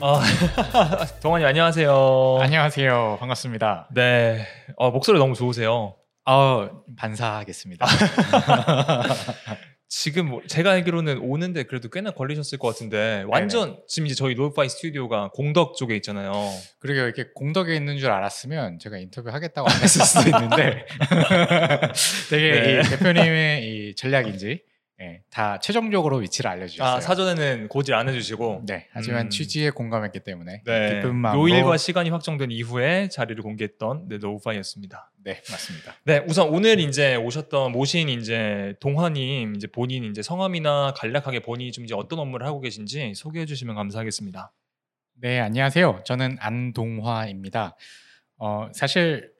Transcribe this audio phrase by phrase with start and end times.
[0.00, 0.20] 아,
[1.20, 2.38] 동환이 안녕하세요.
[2.40, 3.16] 안녕하세요.
[3.18, 3.88] 반갑습니다.
[3.92, 4.46] 네,
[4.76, 5.96] 어, 목소리 너무 좋으세요.
[6.24, 7.86] 어, 반사하겠습니다.
[9.88, 14.68] 지금 뭐 제가 알기로는 오는데 그래도 꽤나 걸리셨을 것 같은데 완전 지금 이제 저희 노파이
[14.68, 16.32] 스튜디오가 공덕 쪽에 있잖아요.
[16.78, 20.84] 그리고 이렇게 공덕에 있는 줄 알았으면 제가 인터뷰 하겠다고 안 했을 수도 있는데
[22.28, 22.80] 되게 네.
[22.80, 24.62] 이 대표님의 이 전략인지
[25.00, 26.96] 예, 다 최종적으로 위치를 알려주셨어요.
[26.96, 29.30] 아 사전에는 고지 안 해주시고 네, 하지만 음.
[29.30, 35.12] 취지에 공감했기 때문에 네, 기쁜 마음으로 요일과 시간이 확정된 이후에 자리를 공개했던 네, no pay였습니다.
[35.22, 35.94] 네 맞습니다.
[36.02, 41.84] 네, 우선 오늘 이제 오셨던 모신 이제 동화님 이제 본인 이제 성함이나 간략하게 본인이 좀
[41.84, 44.52] 이제 어떤 업무를 하고 계신지 소개해 주시면 감사하겠습니다.
[45.20, 46.02] 네, 안녕하세요.
[46.04, 47.76] 저는 안동화입니다.
[48.36, 49.32] 어, 사실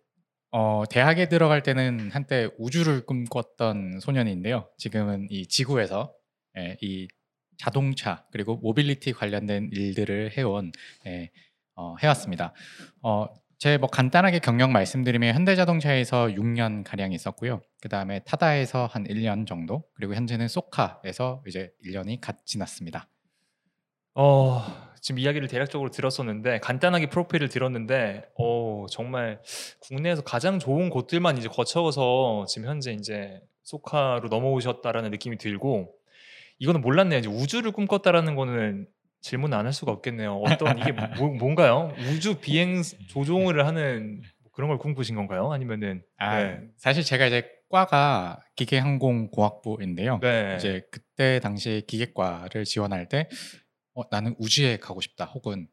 [0.51, 4.69] 어, 대학에 들어갈 때는 한때 우주를 꿈꿨던 소년인데요.
[4.79, 6.13] 지금은 이 지구에서
[6.57, 7.07] 예, 이
[7.59, 10.73] 자동차 그리고 모빌리티 관련된 일들을 해온
[11.07, 11.31] 예,
[11.75, 12.55] 어, 해왔습니다.
[13.03, 13.27] 어,
[13.59, 17.61] 제뭐 간단하게 경력 말씀드리면 현대자동차에서 6년 가량 있었고요.
[17.83, 23.09] 그 다음에 타다에서 한 1년 정도 그리고 현재는 쏘카에서 이제 1년이 갓 지났습니다.
[24.15, 29.41] 어, 지금 이야기를 대략적으로 들었었는데 간단하게 프로필을 들었는데 어, 정말
[29.81, 35.93] 국내에서 가장 좋은 곳들만 이제 거쳐서 지금 현재 이제 쏘카로 넘어오셨다라는 느낌이 들고
[36.59, 37.19] 이거는 몰랐네요.
[37.21, 38.87] 이제 우주를 꿈꿨다라는 거는
[39.21, 40.37] 질문 안 할 수가 없겠네요.
[40.45, 41.93] 어떤 이게 뭐, 뭔가요?
[42.11, 45.53] 우주 비행 조종을 하는 뭐 그런 걸 꿈꾸신 건가요?
[45.53, 46.61] 아니면은 아, 네.
[46.77, 50.21] 사실 제가 이제 과가 기계항공공학부인데요.
[50.23, 50.55] 네.
[50.57, 53.29] 이제 그때 당시 기계과를 지원할 때
[53.99, 55.25] 어, 나는 우주에 가고 싶다.
[55.25, 55.67] 혹은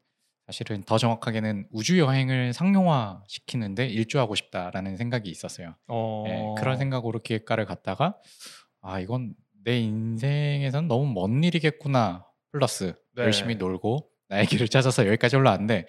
[0.48, 5.76] 사실은 더 정확하게는 우주 여행을 상용화 시키는데 일조하고 싶다라는 생각이 있었어요.
[5.88, 8.18] 어, 예, 그런 생각으로 기획과를 갔다가
[8.82, 12.26] 아 이건 내 인생에선 너무 먼 일이겠구나.
[12.52, 13.24] 플러스 네.
[13.24, 15.88] 열심히 놀고 나의 길을 찾아서 여기까지 올라왔는데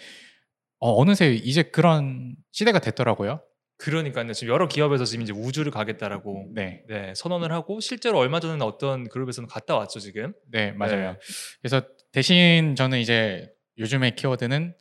[0.79, 3.41] 어, 어느새 이제 그런 시대가 됐더라고요.
[3.79, 4.33] 그러니까요.
[4.33, 6.83] 지금 여러 기업에서 지금 이제 우주를 가겠다라고 네.
[6.89, 10.33] 네, 선언을 하고 실제로 얼마 전에는 어떤 그룹에서는 갔다 왔죠 지금.
[10.51, 11.13] 네, 맞아요.
[11.13, 11.19] 네.
[11.61, 14.75] 그래서 대신 저는 이제 요즘의 키워드는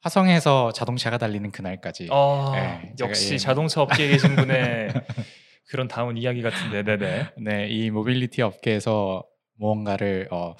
[0.00, 2.08] 화성에서 자동차가 달리는 그날까지.
[2.10, 4.88] 아, 네, 역시 이- 자동차 업계에 계신 분의
[5.68, 7.30] 그런 다운 이야기 같은데, 네네.
[7.42, 9.24] 네, 이 모빌리티 업계에서
[9.56, 10.54] 무언가를 어,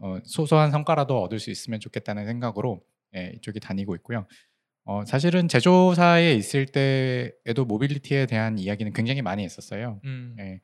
[0.00, 2.82] 어, 소소한 성과라도 얻을 수 있으면 좋겠다는 생각으로
[3.16, 4.26] 예, 이쪽이 다니고 있고요.
[4.84, 10.00] 어, 사실은 제조사에 있을 때에도 모빌리티에 대한 이야기는 굉장히 많이 했었어요.
[10.04, 10.60] 음, 예.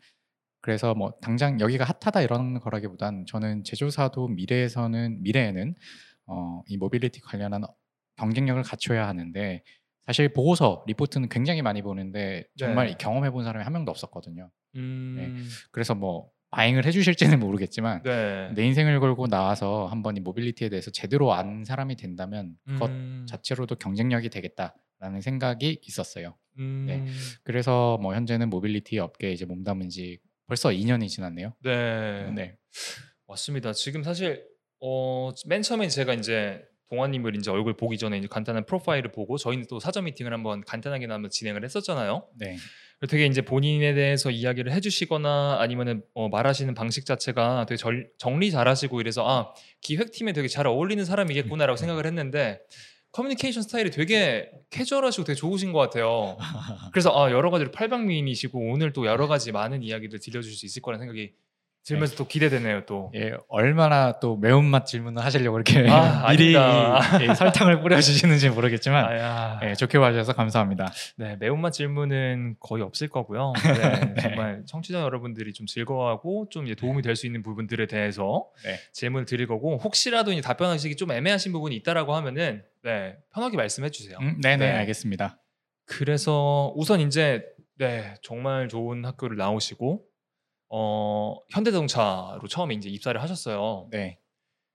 [0.61, 5.75] 그래서 뭐 당장 여기가 핫하다 이런 거라기보단 저는 제조사도 미래에서는 미래에는
[6.27, 7.63] 어, 이 모빌리티 관련한
[8.17, 9.63] 경쟁력을 갖춰야 하는데
[10.07, 12.95] 사실 보고서 리포트는 굉장히 많이 보는데 정말 네.
[12.99, 14.51] 경험해 본 사람이 한 명도 없었거든요.
[14.77, 18.51] 음, 그래서 뭐 마행을 해주실지는 모르겠지만 네.
[18.55, 23.77] 내 인생을 걸고 나와서 한번 이 모빌리티에 대해서 제대로 안 사람이 된다면 그것 음, 자체로도
[23.77, 26.37] 경쟁력이 되겠다라는 생각이 있었어요.
[26.59, 27.05] 음, 네.
[27.43, 31.55] 그래서 뭐 현재는 모빌리티 업계에 이제 몸담은 지 벌써 2년이 지났네요.
[31.63, 32.31] 네.
[32.35, 32.57] 네.
[33.27, 33.73] 맞습니다.
[33.73, 34.45] 지금 사실
[34.81, 39.67] 어, 맨 처음에 제가 이제 동아님을 이제 얼굴 보기 전에 이제 간단한 프로파일을 보고 저희는
[39.69, 42.29] 또 사전 미팅을 한번 간단하게 한번 진행을 했었잖아요.
[42.39, 42.57] 네.
[43.09, 49.01] 되게 이제 본인에 대해서 이야기를 해주시거나 아니면은 어, 말하시는 방식 자체가 되게 절- 정리 잘하시고
[49.01, 52.61] 이래서 아 기획팀에 되게 잘 어울리는 사람이겠구나라고 생각을 했는데
[53.17, 56.37] 커뮤니케이션 스타일이 되게 캐주얼하시고 되게 좋으신 것 같아요.
[56.93, 61.05] 그래서 아 여러 가지로 팔방미인이시고 오늘 또 여러 가지 많은 이야기를 들려주실 수 있을 거라는
[61.05, 61.33] 생각이
[61.87, 63.13] 들면서 또 기대되네요 또.
[63.15, 66.53] 예, 얼마나 또 매운맛 질문을 하시려고 이렇게 아, 미리.
[66.53, 66.57] 이- 이
[67.35, 69.61] 설탕을 뿌려주시는지 모르겠지만 아야.
[69.63, 70.93] 예, 좋게 봐주셔서 감사합니다.
[71.17, 73.53] 네, 매운맛 질문은 거의 없을 거고요.
[73.63, 78.79] 네, 정말 청취자 여러분들이 좀 즐거워하고 좀 도움이 될 수 있는 부분들에 대해서 네.
[78.93, 84.19] 질문을 드릴 거고 혹시라도 이제 답변하시기 좀 애매하신 부분이 있다라고 하면은 네, 편하게 말씀해 주세요.
[84.21, 84.73] 음, 네네 네.
[84.79, 85.39] 알겠습니다.
[85.87, 87.45] 그래서 우선 이제
[87.79, 90.03] 네, 정말 좋은 학교를 나오시고
[90.69, 93.89] 어, 현대자동차로 처음에 이제 입사를 하셨어요.
[93.91, 94.19] 네,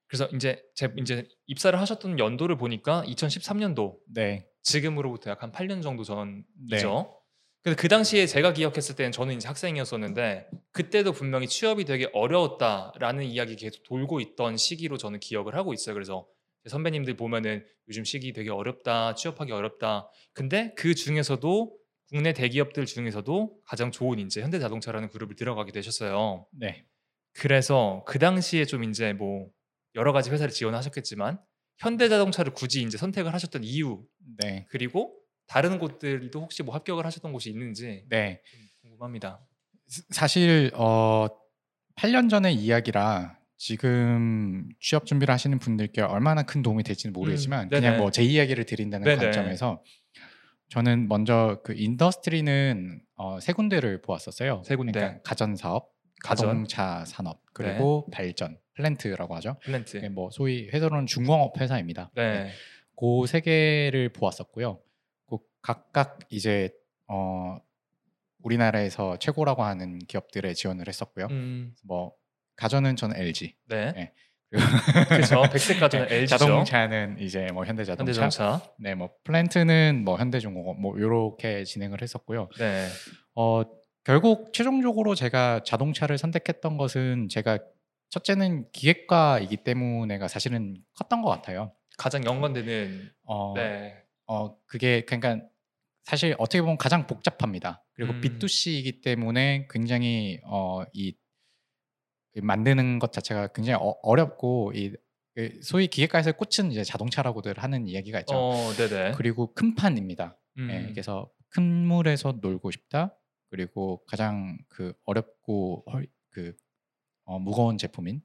[0.08, 6.04] 그래서 이제 제 이제 입사를 하셨던 연도를 보니까 2013년도 네, 지금으로부터 약 한 8년 정도
[6.04, 6.44] 전이죠.
[6.70, 7.22] 네.
[7.64, 13.56] 근데 그 당시에 제가 기억했을 때는 저는 이제 학생이었었는데 그때도 분명히 취업이 되게 어려웠다라는 이야기
[13.56, 15.94] 계속 돌고 있던 시기로 저는 기억을 하고 있어요.
[15.94, 16.28] 그래서
[16.64, 20.10] 제 선배님들 보면은 요즘 시기 되게 어렵다, 취업하기 어렵다.
[20.34, 21.78] 근데 그 중에서도
[22.12, 26.46] 국내 대기업들 중에서도 가장 좋은 이제 현대자동차라는 그룹을 들어가게 되셨어요.
[26.52, 26.86] 네.
[27.34, 29.48] 그래서 그 당시에 좀 이제 뭐
[29.96, 31.40] 여러 가지 회사를 지원하셨겠지만
[31.78, 34.04] 현대자동차를 굳이 이제 선택을 하셨던 이유
[34.44, 34.66] 네.
[34.70, 35.16] 그리고
[35.48, 38.42] 다른 곳들도 혹시 뭐 합격을 하셨던 곳이 있는지 네.
[38.82, 39.40] 좀 궁금합니다.
[39.88, 41.28] 스- 사실 어
[41.96, 47.70] 8년 전의 이야기라 지금 취업 준비를 하시는 분들께 얼마나 큰 도움이 될지는 모르겠지만 음.
[47.70, 49.24] 그냥 뭐 제 이야기를 드린다는 네네.
[49.24, 49.82] 관점에서
[50.72, 54.64] 저는 먼저 그 industry는 어, 세 군데를 보았었어요.
[54.66, 54.94] 세 군데.
[54.94, 55.92] 그러니까 가전 사업,
[56.24, 56.48] 가전.
[56.48, 59.58] 자동차 산업 그리고 발전 플랜트라고 하죠.
[59.66, 59.98] 플랜트.
[59.98, 62.10] 네, 뭐 소위 회사로는 중공업 회사입니다.
[62.16, 62.52] 네.
[62.98, 64.80] 그세 개를 보았었고요.
[65.30, 66.70] 그 각각 이제
[67.10, 67.58] 어
[68.42, 71.28] 우리나라에서 최고라고 하는 기업들에 지원을 했었고요.
[71.32, 72.14] 음, 뭐
[72.56, 74.14] 가전은 저는 LG, 네.
[75.10, 75.16] 네.
[75.16, 75.44] 그렇죠.
[75.52, 76.38] 백색 가전은 네, LG죠.
[76.38, 78.74] 자동차는 이제 뭐 현대자동차, 현대자동차.
[78.80, 82.50] 네, 뭐 플랜트는 뭐 현대중공업 뭐 이렇게 진행을 했었고요.
[82.60, 82.88] 네.
[83.36, 83.64] 어
[84.04, 87.60] 결국 최종적으로 제가 자동차를 선택했던 것은 제가
[88.10, 91.72] 첫째는 기획과이기 때문에가 사실은 컸던 것 같아요.
[91.98, 93.96] 가장 연관되는 어, 네.
[94.28, 95.46] 어 그게 그러니까
[96.04, 97.86] 사실 어떻게 보면 가장 복잡합니다.
[97.94, 98.22] 그리고 음.
[98.22, 101.14] B2C이기 때문에 굉장히 어 이
[102.36, 104.94] 만드는 것 자체가 굉장히 어, 렵고이
[105.36, 108.36] 그 소위 기획가에서 꽂힌 이제 자동차라고들 하는 이야기가 있죠.
[108.36, 108.74] 어.
[109.16, 110.38] 그리고 큰 판입니다.
[110.58, 113.18] 음, 예, 그래서 큰 물에서 놀고 싶다.
[113.50, 116.56] 그리고 가장 그 어렵고 헐- 그
[117.26, 118.22] 어, 무거운 제품인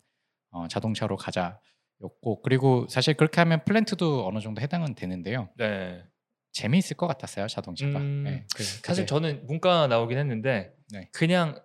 [0.51, 5.49] 어, 자동차로 가자였고 그리고 사실 그렇게 하면 플랜트도 어느 정도 해당은 되는데요.
[5.57, 6.03] 네.
[6.53, 7.99] 재미있을 것 같았어요 자동차가.
[7.99, 11.09] 음, 예, 그- 사실 저는 문과 나오긴 했는데 네.
[11.13, 11.61] 그냥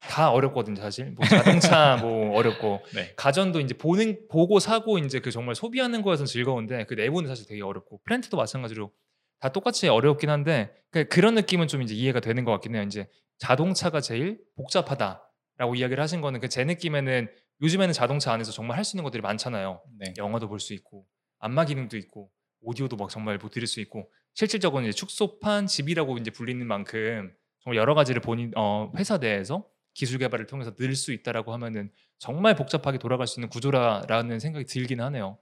[0.00, 1.10] 다 어렵거든요, 사실.
[1.12, 3.12] 뭐 자동차 뭐 어렵고 네.
[3.16, 7.62] 가전도 이제 보는 보고 사고 이제 그 정말 소비하는 거에서 즐거운데 그 내부는 사실 되게
[7.62, 8.92] 어렵고 플랜트도 마찬가지로
[9.40, 12.82] 다 똑같이 어렵긴 한데 그- 그런 느낌은 좀 이제 이해가 되는 것 같긴 해요.
[12.84, 13.08] 이제
[13.38, 17.28] 자동차가 제일 복잡하다라고 이야기를 하신 거는 그 제 느낌에는
[17.60, 19.82] 요즘에는 자동차 안에서 정말 할 수 있는 것들이 많잖아요.
[19.98, 20.14] 네.
[20.16, 21.06] 영화도 볼 수 있고
[21.40, 22.30] 안마 기능도 있고
[22.62, 27.76] 오디오도 막 정말 뭐 들을 수 있고 실질적으로 이제 축소판 집이라고 이제 불리는 만큼 정말
[27.78, 29.66] 여러 가지를 본인 어, 회사 내에서
[29.98, 35.00] 기술 개발을 통해서 늘 수 있다라고 하면은 정말 복잡하게 돌아갈 수 있는 구조라라는 생각이 들긴
[35.00, 35.38] 하네요.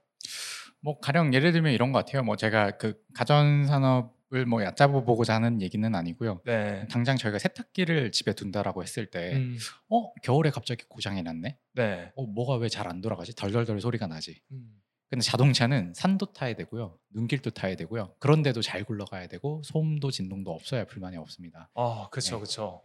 [0.81, 2.23] 뭐 가령 예를 들면 이런 것 같아요.
[2.23, 6.41] 뭐 제가 그 가전 산업을 뭐 얕잡아 보고자 하는 얘기는 아니고요.
[6.45, 6.87] 네.
[6.89, 9.57] 당장 저희가 세탁기를 집에 둔다라고 했을 때, 음,
[9.89, 11.57] 어 겨울에 갑자기 고장이 났네.
[11.73, 12.11] 네.
[12.15, 13.35] 어 뭐가 왜 잘 안 돌아가지?
[13.35, 14.41] 덜덜덜 소리가 나지.
[14.51, 18.15] 음, 근데 자동차는 산도 타야 되고요, 눈길도 타야 되고요.
[18.19, 21.69] 그런데도 잘 굴러가야 되고 소음도 진동도 없어야 불만이 없습니다.
[21.75, 22.39] 아, 그렇죠, 네.
[22.39, 22.81] 그렇죠.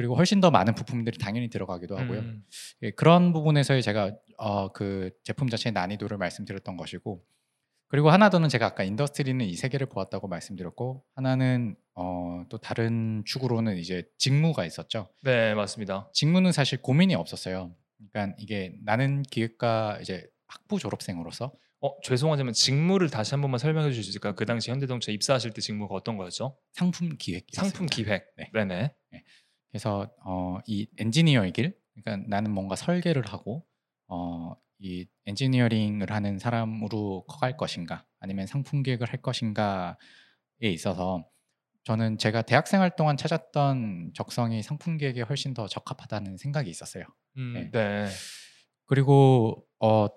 [0.00, 2.20] 그리고 훨씬 더 많은 부품들이 당연히 들어가기도 하고요.
[2.20, 2.42] 음,
[2.80, 7.22] 예, 그런 부분에서의 제가 어, 그 제품 자체의 난이도를 말씀드렸던 것이고
[7.86, 13.22] 그리고 하나 더는 제가 아까 인더스트리는 이 세 개를 보았다고 말씀드렸고 하나는 어, 또 다른
[13.26, 15.10] 축으로는 이제 직무가 있었죠.
[15.22, 16.08] 네, 맞습니다.
[16.14, 17.74] 직무는 사실 고민이 없었어요.
[18.10, 21.52] 그러니까 이게 나는 기획과 이제 학부 졸업생으로서
[21.82, 24.34] 어, 죄송하지만 직무를 다시 한 번만 설명해 주실 수 있을까요?
[24.34, 26.56] 그 당시 현대자동차 입사하실 때 직무가 어떤 거였죠?
[26.72, 28.32] 상품 기획 상품 기획.
[28.38, 28.50] 네.
[28.54, 28.94] 네, 네.
[29.70, 33.64] 그래서 어, 이 엔지니어의 길, 그러니까 나는 뭔가 설계를 하고
[34.08, 39.96] 어, 이 엔지니어링을 하는 사람으로 커갈 것인가, 아니면 상품 기획을 할 것인가에
[40.62, 41.24] 있어서
[41.84, 47.04] 저는 제가 대학생 활 동안 찾았던 적성이 상품 기획에 훨씬 더 적합하다는 생각이 있었어요.
[47.36, 47.70] 음, 네.
[47.70, 48.06] 네.
[48.86, 50.08] 그리고 어,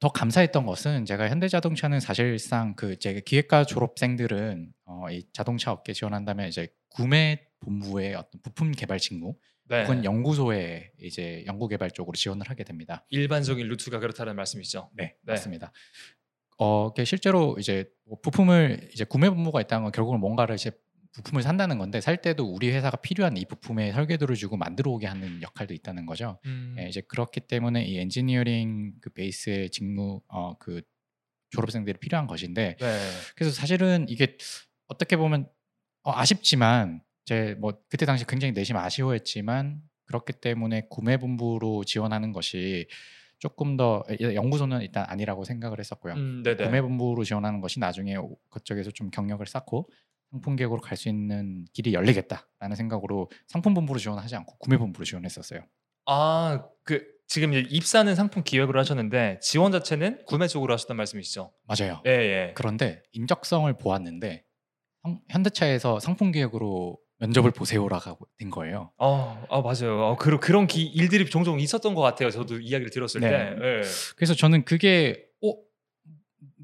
[0.00, 6.48] 더 감사했던 것은 제가 현대자동차는 사실상 그 제가 기획과 졸업생들은 어, 이 자동차 업계 지원한다면
[6.48, 9.82] 이제 구매 본부의 어떤 부품 개발 직무 네.
[9.82, 13.04] 혹은 연구소에 이제 연구 개발 쪽으로 지원을 하게 됩니다.
[13.10, 14.90] 일반적인 루트가 그렇다는 말씀이시죠?
[14.94, 15.32] 네, 네.
[15.32, 15.72] 맞습니다.
[16.58, 20.72] 어, 실제로 이제 뭐 부품을 이제 구매 본부가 있다는 건 결국은 뭔가를 이제
[21.12, 25.42] 부품을 산다는 건데 살 때도 우리 회사가 필요한 이 부품의 설계도를 주고 만들어 오게 하는
[25.42, 26.38] 역할도 있다는 거죠.
[26.46, 30.82] 음, 예, 이제 그렇기 때문에 이 엔지니어링 그 베이스의 직무 어, 그
[31.50, 32.98] 졸업생들이 필요한 것인데 네.
[33.34, 34.36] 그래서 사실은 이게
[34.86, 35.48] 어떻게 보면
[36.08, 42.86] 어, 아쉽지만 제 뭐 그때 당시 굉장히 내심 아쉬워했지만 그렇기 때문에 구매본부로 지원하는 것이
[43.38, 46.14] 조금 더 예, 연구소는 일단 아니라고 생각을 했었고요.
[46.14, 46.42] 음.
[46.64, 49.88] 구매본부로 지원하는 것이 나중에 오- 그쪽에서 좀 경력을 쌓고
[50.30, 55.60] 상품 계획으로 갈 수 있는 길이 열리겠다라는 생각으로 상품본부로 지원하지 않고 구매본부로 지원했었어요.
[56.06, 61.52] 아, 그 지금 이제 입사는 상품 기획으로 하셨는데 지원 자체는 구매 쪽으로 하셨단 말씀이시죠?
[61.66, 62.02] 맞아요.
[62.06, 62.52] 예, 예.
[62.56, 64.47] 그런데 인적성을 보았는데 상-
[65.28, 68.92] 현대차에서 상품 기획으로 면접을 보세요라고 된 거예요.
[68.98, 70.04] 아, 아 맞아요.
[70.04, 72.30] 아, 그런 그런 기, 일들이 종종 있었던 것 같아요.
[72.30, 73.28] 저도 이야기를 들었을 네.
[73.30, 73.56] 때.
[73.60, 73.82] 예.
[74.16, 75.52] 그래서 저는 그게 어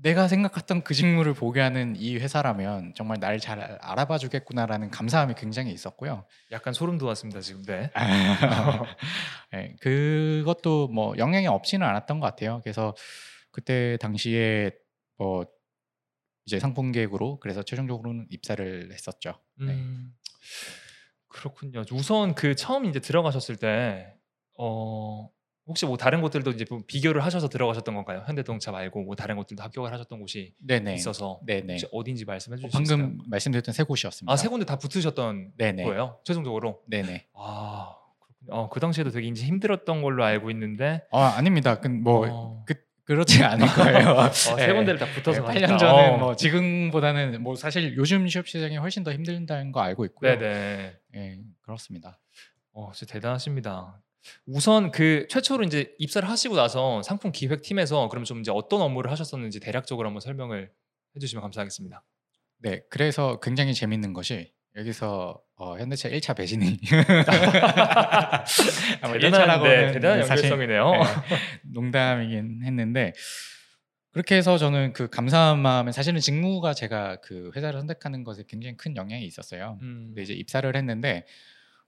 [0.00, 5.72] 내가 생각했던 그 직무를 보게 하는 이 회사라면 정말 날 잘 알아봐 주겠구나라는 감사함이 굉장히
[5.72, 6.24] 있었고요.
[6.52, 7.62] 약간 소름 돋았습니다 지금.
[7.62, 7.90] 네.
[9.50, 12.60] 네, 그것도 뭐 영향이 없지는 않았던 것 같아요.
[12.62, 12.94] 그래서
[13.50, 14.70] 그때 당시에
[15.16, 15.46] 뭐
[16.46, 19.34] 이제 상품 계획으로 그래서 최종적으로는 입사를 했었죠.
[19.58, 19.72] 네.
[19.72, 20.14] 음,
[21.28, 21.84] 그렇군요.
[21.92, 24.14] 우선 그 처음 이제 들어가셨을 때
[24.58, 25.28] 어,
[25.66, 28.22] 혹시 뭐 다른 곳들도 이제 뭐 비교를 하셔서 들어가셨던 건가요?
[28.26, 30.94] 현대자동차 말고 뭐 다른 곳들도 합격을 하셨던 곳이 네네.
[30.94, 31.78] 있어서 네네.
[31.92, 33.06] 어딘지 말씀해 어, 주실 수 있을까요?
[33.08, 34.30] 방금 말씀드렸던 세 곳이었습니다.
[34.30, 35.84] 아, 세 군데 다 붙으셨던 네네.
[35.84, 36.20] 거예요?
[36.24, 36.82] 최종적으로?
[36.86, 37.28] 네네.
[37.32, 38.52] 아, 그렇군요.
[38.54, 41.80] 어, 그 당시에도 되게 이제 힘들었던 걸로 알고 있는데 아 아닙니다.
[41.80, 42.74] 그, 뭐 어, 그,
[43.04, 44.08] 그렇지 않을 거예요.
[44.10, 44.72] 어, 세 네.
[44.72, 45.76] 군데를 다 붙어서 네, 가셨다.
[45.76, 46.16] 8년 전에 어.
[46.16, 50.38] 뭐 지금보다는 뭐 사실 요즘 취업 시장이 훨씬 더 힘들다는 거 알고 있고요.
[50.38, 50.96] 네네.
[51.16, 52.18] 예, 그렇습니다.
[52.72, 54.00] 어, 진짜 대단하십니다.
[54.46, 59.60] 우선 그 최초로 이제 입사를 하시고 나서 상품 기획팀에서 그럼 좀 이제 어떤 업무를 하셨었는지
[59.60, 60.72] 대략적으로 한번 설명을
[61.14, 62.02] 해주시면 감사하겠습니다.
[62.60, 66.80] 네, 그래서 굉장히 재밌는 것이 여기서 어, 현대차 1차 배신이
[69.00, 70.90] 아마 대단한, 네, 1차라고는 대단한 연결성이네요.
[70.90, 70.98] 네,
[71.72, 73.12] 농담이긴 했는데
[74.10, 78.96] 그렇게 해서 저는 그 감사한 마음에 사실은 직무가 제가 그 회사를 선택하는 것에 굉장히 큰
[78.96, 79.78] 영향이 있었어요.
[79.82, 81.24] 음, 근데 이제 입사를 했는데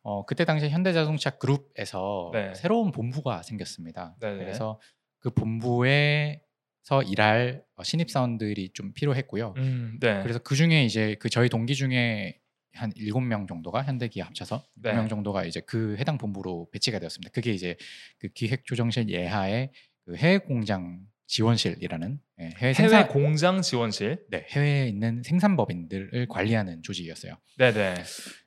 [0.03, 2.55] 어, 그때 당시 현대자동차 그룹에서 네.
[2.55, 4.15] 새로운 본부가 생겼습니다.
[4.21, 4.39] 네네.
[4.39, 4.81] 그래서
[5.19, 9.55] 그 본부에서 일할 어, 신입 사원들이 좀 필요했고요.
[9.57, 10.23] 음, 네.
[10.23, 12.39] 그래서 그 중에 이제 그 저희 동기 중에
[12.77, 14.93] 한 7명 정도가 현대기아 합쳐서 네.
[14.93, 17.31] 7명 정도가 이제 그 해당 본부로 배치가 되었습니다.
[17.33, 17.77] 그게 이제
[18.19, 19.73] 그 기획조정실 예하의
[20.05, 24.25] 그 해외 공장 지원실이라는 예, 해외 해외 생산 공장 지원실.
[24.31, 27.37] 네, 해외에 있는 생산법인들을 관리하는 조직이었어요.
[27.59, 27.95] 네네.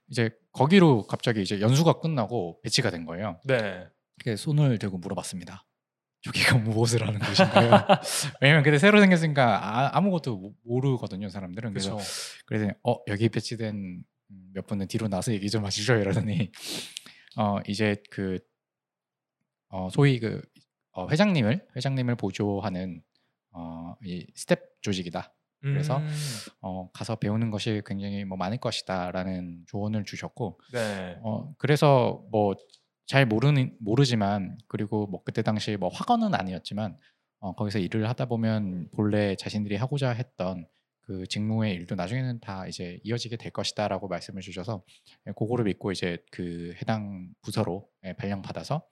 [0.09, 3.39] 이제 거기로 갑자기 이제 연수가 끝나고 배치가 된 거예요.
[3.45, 3.85] 네.
[4.21, 5.65] 그래서 손을 들고 물어봤습니다.
[6.21, 7.71] 저기가 무엇을 하는 곳인가요?
[8.41, 11.71] 왜냐면 그때 새로 생겼으니까 아, 무것도 모르거든요, 사람들은.
[11.71, 11.97] 그래서.
[12.45, 14.03] 그래서 어 여기 배치된 음,
[14.53, 16.51] 몇 분은 뒤로 나서 얘기 좀 하시죠 이러더니
[17.37, 18.39] 어 이제 그
[19.69, 20.41] 어, 소위 그
[20.91, 23.01] 어, 회장님을 회장님을 보조하는
[23.51, 25.33] 어, 이 스태프 조직이다.
[25.61, 26.07] 그래서 음,
[26.61, 31.17] 어, 가서 배우는 것이 굉장히 뭐 많을 것이다라는 조언을 주셨고 네.
[31.21, 32.55] 어, 그래서 뭐
[33.09, 36.95] 잘 모르는 모르지만 그리고 뭐 그때 당시 뭐 확언은 아니었지만
[37.39, 40.67] 어, 거기서 일을 하다 보면 본래 자신들이 하고자 했던
[41.09, 44.83] 그 직무의 일도 나중에는 다 이제 이어지게 될 것이다라고 말씀을 주셔서
[45.25, 48.85] 예, 그거를 믿고 이제 그 해당 부서로 예, 발령 받아서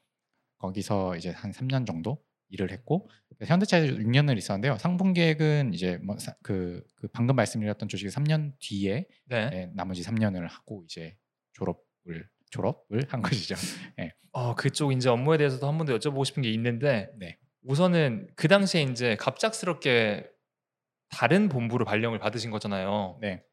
[0.57, 2.19] 거기서 이제 한 3년 정도
[2.50, 3.07] 일을 했고
[3.45, 4.79] 현대차에서 6년을 있었는데요.
[4.79, 9.50] 상품 계획은 이제 뭐그 그 방금 말씀드렸던 조직이 3년 뒤에 네.
[9.53, 11.15] 예, 나머지 3년을 하고 이제
[11.53, 13.53] 졸업을 졸업을 한 것이죠.
[14.31, 17.38] 어, 그쪽 이제 업무에 대해서도 한 번 더 여쭤보고 싶은 게 있는데 네.
[17.62, 20.31] 우선은 그 당시에 이제 갑작스럽게
[21.09, 23.17] 다른 본부로 발령을 받으신 거잖아요.
[23.21, 23.43] 네.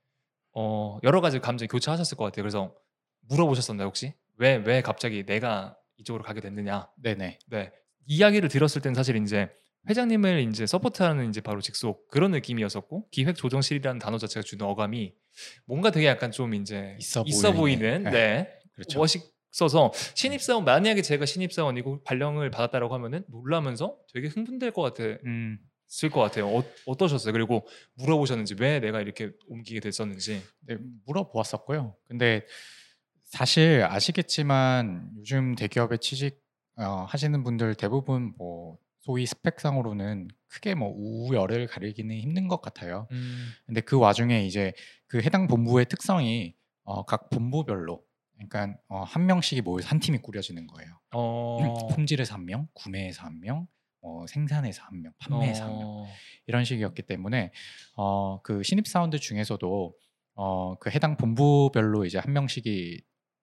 [0.53, 2.43] 어, 여러 가지 감정이 교차하셨을 것 같아요.
[2.43, 2.75] 그래서
[3.29, 4.13] 물어보셨었나요, 혹시?
[4.37, 6.89] 왜, 왜 갑자기 내가 이쪽으로 가게 됐느냐?
[7.03, 7.39] 네네.
[7.49, 7.73] 네.
[8.07, 9.49] 이야기를 들었을 때는 사실 이제
[9.89, 15.15] 회장님을 이제 서포트하는 이제 바로 직속 그런 느낌이었었고 기획 조정실이라는 단어 자체가 주는 어감이
[15.67, 18.49] 뭔가 되게 약간 좀 이제 있어 보이는 보이는, 네.
[18.73, 18.99] 그렇죠.
[18.99, 24.95] 멋있어서 신입사원 만약에 제가 신입사원이고 발령을 받았다라고 하면은 놀라면서 되게 흥분될 것 같
[25.89, 26.49] 았을 음, 것 같아요.
[26.49, 27.33] 어, 어떠셨어요?
[27.33, 30.43] 그리고 물어보셨는지 왜 내가 이렇게 옮기게 됐었는지.
[30.61, 30.77] 네,
[31.07, 31.97] 물어보았었고요.
[32.05, 32.47] 근데
[33.25, 36.43] 사실 아시겠지만 요즘 대기업에 취직
[36.77, 43.07] 어, 하시는 분들 대부분 뭐 소위 스펙상으로는 크게 뭐 우열을 가리기는 힘든 것 같아요.
[43.13, 44.73] 음, 근데 그 와중에 이제
[45.07, 48.03] 그 해당 본부의 특성이 어, 각 본부별로
[48.37, 50.99] 그러니까 어, 한 명씩이 모여서 한 팀이 꾸려지는 거예요.
[51.13, 53.67] 어, 품질에서 한 명, 구매에서 한 명,
[54.05, 55.89] 어, 생산에서 한 명, 판매에서 한 명.
[55.89, 56.07] 어,
[56.47, 57.53] 이런 식이었기 때문에
[57.97, 59.95] 어, 그 신입 사원들 중에서도
[60.35, 63.01] 어, 그 해당 본부별로 이제 한 명씩이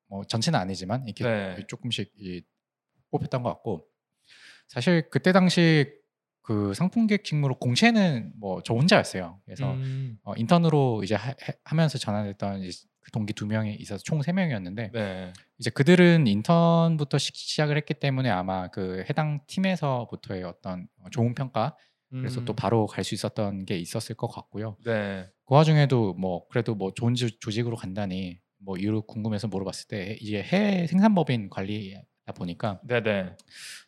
[0.08, 1.66] 뭐 전체는 아니지만 이렇게 네.
[1.68, 2.44] 조금씩 이,
[3.10, 3.88] 뽑혔던 것 같고
[4.68, 5.92] 사실 그때 당시
[6.44, 9.42] 그 상품 기획 직무로 공채는 뭐 저 혼자였어요.
[9.46, 12.64] 그래서 음, 어, 인턴으로 이제 하, 면서 전환했던
[13.12, 15.34] 동기 두 명이 있어서 총 세 명이었는데 네.
[15.60, 21.76] 이제 그들은 인턴부터 시, 시작을 했기 때문에 아마 그 해당 팀에서부터의 어떤 좋은 평가
[22.12, 24.76] 그래서 또 음, 바로 갈 수 있었던 게 있었을 것 같고요.
[24.86, 25.28] 네.
[25.46, 30.42] 그 와중에도 뭐 그래도 뭐 좋은 조- 조직으로 간다니 뭐 이유 궁금해서 물어봤을 때 이제
[30.44, 32.02] 해외 생산법인 관리다
[32.36, 33.36] 보니까 네네.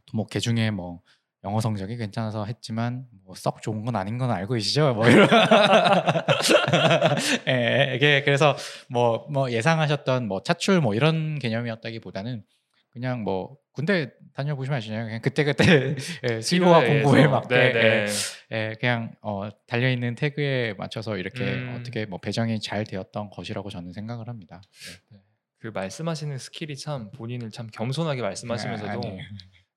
[0.08, 1.02] 또뭐 개중에 뭐
[1.44, 4.94] 영어 성적이 괜찮아서 했지만 뭐 썩 좋은 건 아닌 건 알고 계시죠?
[4.94, 5.28] 뭐 이런
[7.48, 8.56] 예, 이게 그래서
[8.90, 12.44] 뭐뭐 예상하셨던 뭐 차출 뭐 이런 개념이었다기보다는
[12.92, 15.06] 그냥 뭐 군대 다녀보시면 아시잖아요.
[15.06, 15.96] 그냥 그때그때
[16.30, 18.06] 예, 수요와 공부에 맞게 네, 네.
[18.52, 21.78] 예, 예, 그냥 어, 달려 있는 태그에 맞춰서 이렇게 음.
[21.80, 24.62] 어떻게 뭐 배정이 잘 되었던 것이라고 저는 생각을 합니다.
[25.10, 25.18] 네.
[25.58, 29.02] 그 말씀하시는 skill이 참 본인을 참 겸손하게 말씀하시면서도 아.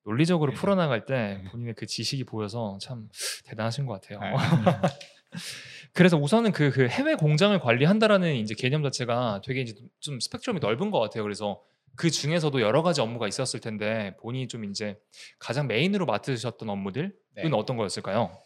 [0.07, 0.57] 논리적으로 네.
[0.57, 1.51] 풀어나갈 때 네.
[1.51, 3.09] 본인의 그 지식이 보여서 참
[3.45, 4.21] 대단하신 것 같아요.
[4.21, 4.83] 아, 아니에요.
[5.93, 10.91] 그래서 우선은 그, 그 해외 공장을 관리한다라는 이제 개념 자체가 되게 이제 좀 스펙트럼이 넓은
[10.91, 11.25] 것 같아요.
[11.25, 11.61] 그래서
[11.97, 14.97] 그 중에서도 여러 가지 업무가 있었을 텐데 본인이 좀 이제
[15.39, 17.51] 가장 메인으로 맡으셨던 업무들은 네.
[17.53, 18.39] 어떤 거였을까요?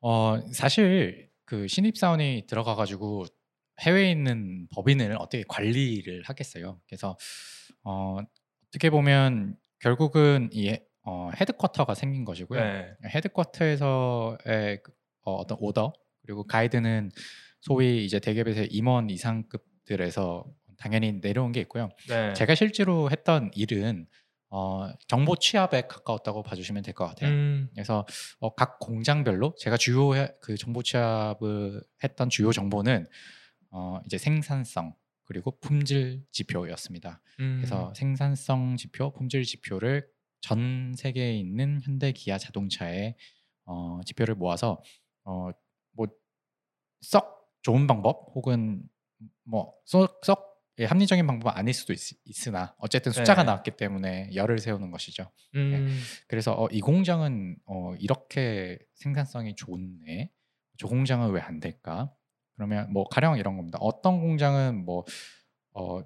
[0.00, 3.24] 어, 사실 그 신입 사원이 들어가 가지고
[3.80, 6.80] 해외에 있는 법인을 어떻게 관리를 하겠어요.
[6.86, 7.16] 그래서
[7.84, 8.18] 어,
[8.68, 12.60] 어떻게 보면 결국은 이 어, 헤드쿼터가 생긴 것이고요.
[12.60, 12.94] 네.
[13.04, 17.10] 헤드쿼터에서의 그, 어, 어떤 오더 그리고 가이드는
[17.60, 20.44] 소위 이제 대기업에서 임원 이상급들에서
[20.78, 21.88] 당연히 내려온 게 있고요.
[22.08, 22.32] 네.
[22.34, 24.06] 제가 실제로 했던 일은
[24.50, 27.30] 어, 정보 취합에 가까웠다고 봐주시면 될 것 같아요.
[27.30, 28.06] 음, 그래서
[28.40, 33.06] 어, 각 공장별로 제가 주요 해- 그 정보 취합을 했던 주요 정보는
[33.70, 37.20] 어, 이제 생산성 그리고 품질 지표였습니다.
[37.40, 37.56] 음.
[37.58, 40.06] 그래서 생산성 지표, 품질 지표를
[40.40, 43.16] 전 세계에 있는 현대 기아 자동차의
[43.64, 44.82] 어, 지표를 모아서
[45.24, 45.48] 어,
[45.92, 48.82] 뭐썩 좋은 방법 혹은
[49.44, 51.98] 뭐썩 예, 합리적인 방법은 아닐 수도 있,
[52.48, 53.46] 으나 어쨌든 숫자가 네.
[53.46, 55.30] 나왔기 때문에 열을 세우는 것이죠.
[55.54, 60.32] 음, 그래서 어, 이 공장은 어, 이렇게 생산성이 좋네.
[60.76, 62.12] 저 공장은 왜 안 될까?
[62.54, 63.78] 그러면 뭐 가령 이런 겁니다.
[63.80, 65.04] 어떤 공장은 뭐
[65.72, 66.00] 어,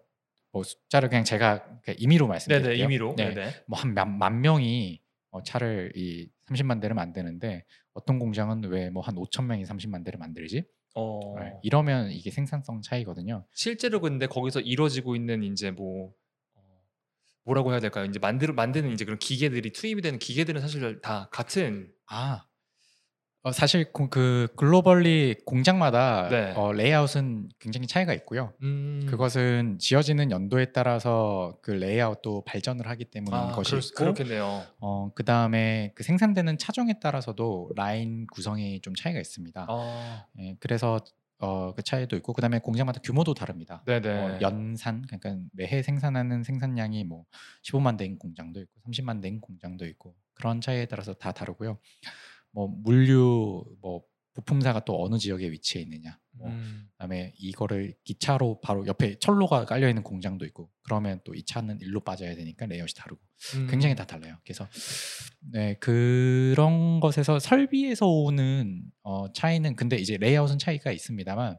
[0.53, 2.71] 뭐 숫자를 그냥 제가 그냥 임의로 말씀드릴게요.
[2.71, 3.15] 네네 임의로.
[3.17, 3.51] 네.
[3.67, 5.01] 뭐한 만 명이
[5.31, 10.19] 어, 차를 이 30만 대를 만드는데 어떤 공장은 왜 뭐 한 5천 명이 30만 대를
[10.19, 10.65] 만들지?
[10.95, 13.47] 어, 네, 이러면 이게 생산성 차이거든요.
[13.53, 16.13] 실제로 근데 거기서 이루어지고 있는 이제 뭐
[16.55, 16.61] 어,
[17.45, 18.07] 뭐라고 해야 될까요?
[18.07, 22.47] 이제 만들 만드는 이제 그런 기계들이 투입이 되는 기계들은 사실 다 같은 아,
[23.49, 26.53] 어, 사실 고- 그 글로벌리 공장마다 네.
[26.55, 28.53] 어, 레이아웃은 굉장히 차이가 있고요.
[28.63, 34.63] 음, 그것은 지어지는 연도에 따라서 그 레이아웃도 발전을 하기 때문인 아, 것이 그럴, 있고, 그렇겠네요.
[34.81, 39.67] 어, 그 다음에 그 생산되는 차종에 따라서도 라인 구성이 좀 차이가 있습니다.
[39.69, 41.01] 아, 예, 그래서
[41.41, 43.83] 어, 그 차이도 있고, 그 다음에 공장마다 규모도 다릅니다.
[43.87, 44.09] 네네.
[44.11, 47.25] 어, 연산, 그러니까 매해 생산하는 생산량이 뭐
[47.63, 51.79] 15만 대인 공장도 있고, 30만 대인 공장도 있고 그런 차이에 따라서 다 다르고요.
[52.53, 54.03] 뭐 물류, 뭐
[54.35, 59.89] 부품사가 또 어느 지역에 위치해 있느냐, 뭐 음, 그다음에 이거를 기차로 바로 옆에 철로가 깔려
[59.89, 63.21] 있는 공장도 있고, 그러면 또 이 차는 일로 빠져야 되니까 레이아웃이 다르고,
[63.57, 64.37] 음, 굉장히 다 달라요.
[64.45, 64.69] 그래서
[65.53, 71.59] 네 그런 것에서 설비에서 오는 어, 차이는 근데 이제 레이아웃은 차이가 있습니다만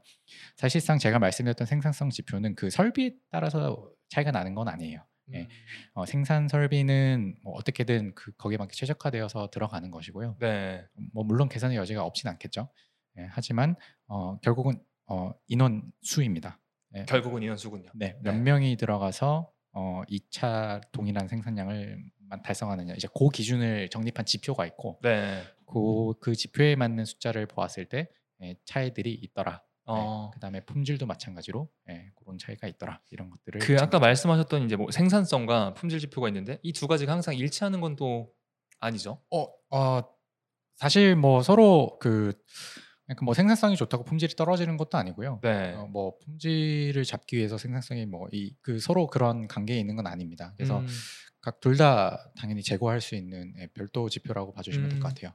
[0.56, 5.06] 사실상 제가 말씀드렸던 생산성 지표는 그 설비에 따라서 차이가 나는 건 아니에요.
[5.33, 5.41] 예.
[5.41, 5.47] 음,
[5.93, 10.37] 어, 생산 설비는 뭐 어떻게든 그 거기에 맞게 최적화되어서 들어가는 것이고요.
[10.39, 10.85] 네.
[11.13, 12.69] 뭐 물론 개선의 여지가 없진 않겠죠.
[13.17, 13.75] 예, 하지만
[14.07, 16.59] 어, 결국은 어, 인원 수입니다.
[16.95, 17.89] 예, 결국은 인원 수군요.
[17.95, 18.39] 네, 몇 네.
[18.41, 25.43] 명이 들어가서 어, 2차 동일한 생산량을 만- 달성하느냐 이제 그 기준을 정립한 지표가 있고 네.
[25.65, 28.09] 그, 그 지표에 맞는 숫자를 보았을 때
[28.41, 29.61] 예, 차이들이 있더라.
[29.91, 33.02] 어, 그 다음에 품질도 마찬가지로 예, 그런 차이가 있더라.
[33.12, 37.36] 이런 것들을 그 아까 말씀하셨던 이제 뭐 생산성과 품질 지표가 있는데 이 두 가지가 항상
[37.36, 38.32] 일치하는 건 또
[38.80, 39.21] 아니죠.
[39.32, 40.02] 어, 어
[40.78, 42.34] 사실 뭐 서로 그
[43.06, 45.39] 그러니까 뭐 생산성이 좋다고 품질이 떨어지는 것도 아니고요.
[45.43, 45.73] 네.
[45.73, 50.54] 어, 뭐 품질을 잡기 위해서 생산성이 뭐 이 그 서로 그런 관계에 있는 건 아닙니다.
[50.56, 50.88] 그래서 음,
[51.41, 55.15] 각둘 다 당연히 제고할 수 있는 예, 별도 지표라고 봐주시면 될것 음.
[55.15, 55.34] 같아요.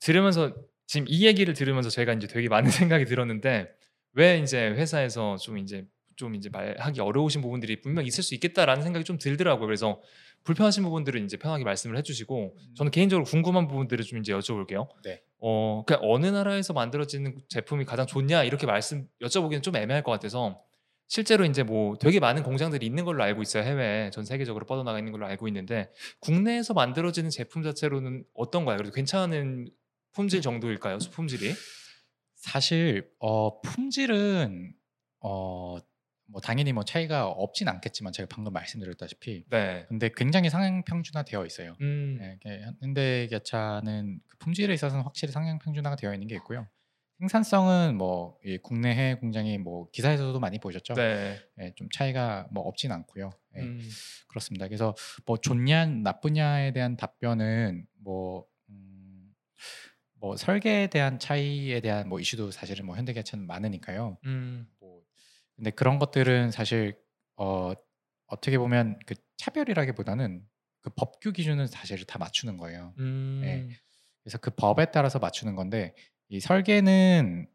[0.00, 0.52] 들으면서
[0.86, 3.68] 지금 이 얘기를 들으면서 제가 이제 되게 많은 생각이 들었는데
[4.12, 9.04] 왜 이제 회사에서 좀 이제 좀 이제 말하기 어려우신 부분들이 분명 있을 수 있겠다라는 생각이
[9.04, 9.66] 좀 들더라고요.
[9.66, 10.00] 그래서
[10.44, 14.88] 불편하신 부분들은 이제 편하게 말씀을 해주시고 저는 개인적으로 궁금한 부분들을 좀 이제 여쭤볼게요.
[15.04, 15.22] 네.
[15.38, 20.62] 어, 그 어느 나라에서 만들어지는 제품이 가장 좋냐 이렇게 말씀 여쭤보기는 좀 애매할 것 같아서
[21.08, 23.62] 실제로 이제 뭐 되게 많은 공장들이 있는 걸로 알고 있어요.
[23.62, 28.78] 해외에 전 세계적으로 뻗어나가 있는 걸로 알고 있는데 국내에서 만들어지는 제품 자체로는 어떤가요?
[28.78, 29.68] 그래도 괜찮은
[30.16, 30.98] 품질 정도일까요?
[30.98, 31.52] 수품질이?
[32.36, 34.72] 사실 어, 품질은
[35.20, 35.76] 어,
[36.28, 39.84] 뭐 당연히 뭐 차이가 없진 않겠지만 제가 방금 말씀드렸다시피 네.
[39.88, 41.76] 근데 굉장히 상향 평준화 되어 있어요.
[41.82, 42.16] 음.
[42.18, 46.66] 네, 이게 현대 기아차는 그 품질에 있어서는 확실히 상향 평준화가 되어 있는 게 있고요.
[47.18, 50.94] 생산성은 뭐이 국내 해외 공장이 뭐 기사에서도 많이 보셨죠.
[50.94, 51.38] 네.
[51.60, 53.30] 예, 좀 차이가 뭐 없진 않고요.
[53.56, 53.80] 예, 음.
[54.28, 54.66] 그렇습니다.
[54.66, 54.94] 그래서
[55.26, 58.55] 뭐 좋냐 나쁘냐에 대한 답변은 뭐, 음,
[60.18, 64.18] 뭐 설계에 대한 차이에 대한 뭐 이슈도 사실은 뭐 현대기아차는 많으니까요.
[64.24, 64.68] 음.
[64.80, 65.02] 뭐
[65.54, 66.98] 근데 그런 것들은 사실
[67.36, 67.72] 어
[68.26, 70.42] 어떻게 보면 그 차별이라기보다는
[70.80, 72.94] 그 법규 기준은 사실 다 맞추는 거예요.
[72.98, 73.40] 음.
[73.42, 73.68] 네.
[74.22, 75.94] 그래서 그 법에 따라서 맞추는 건데
[76.28, 77.48] 이 설계는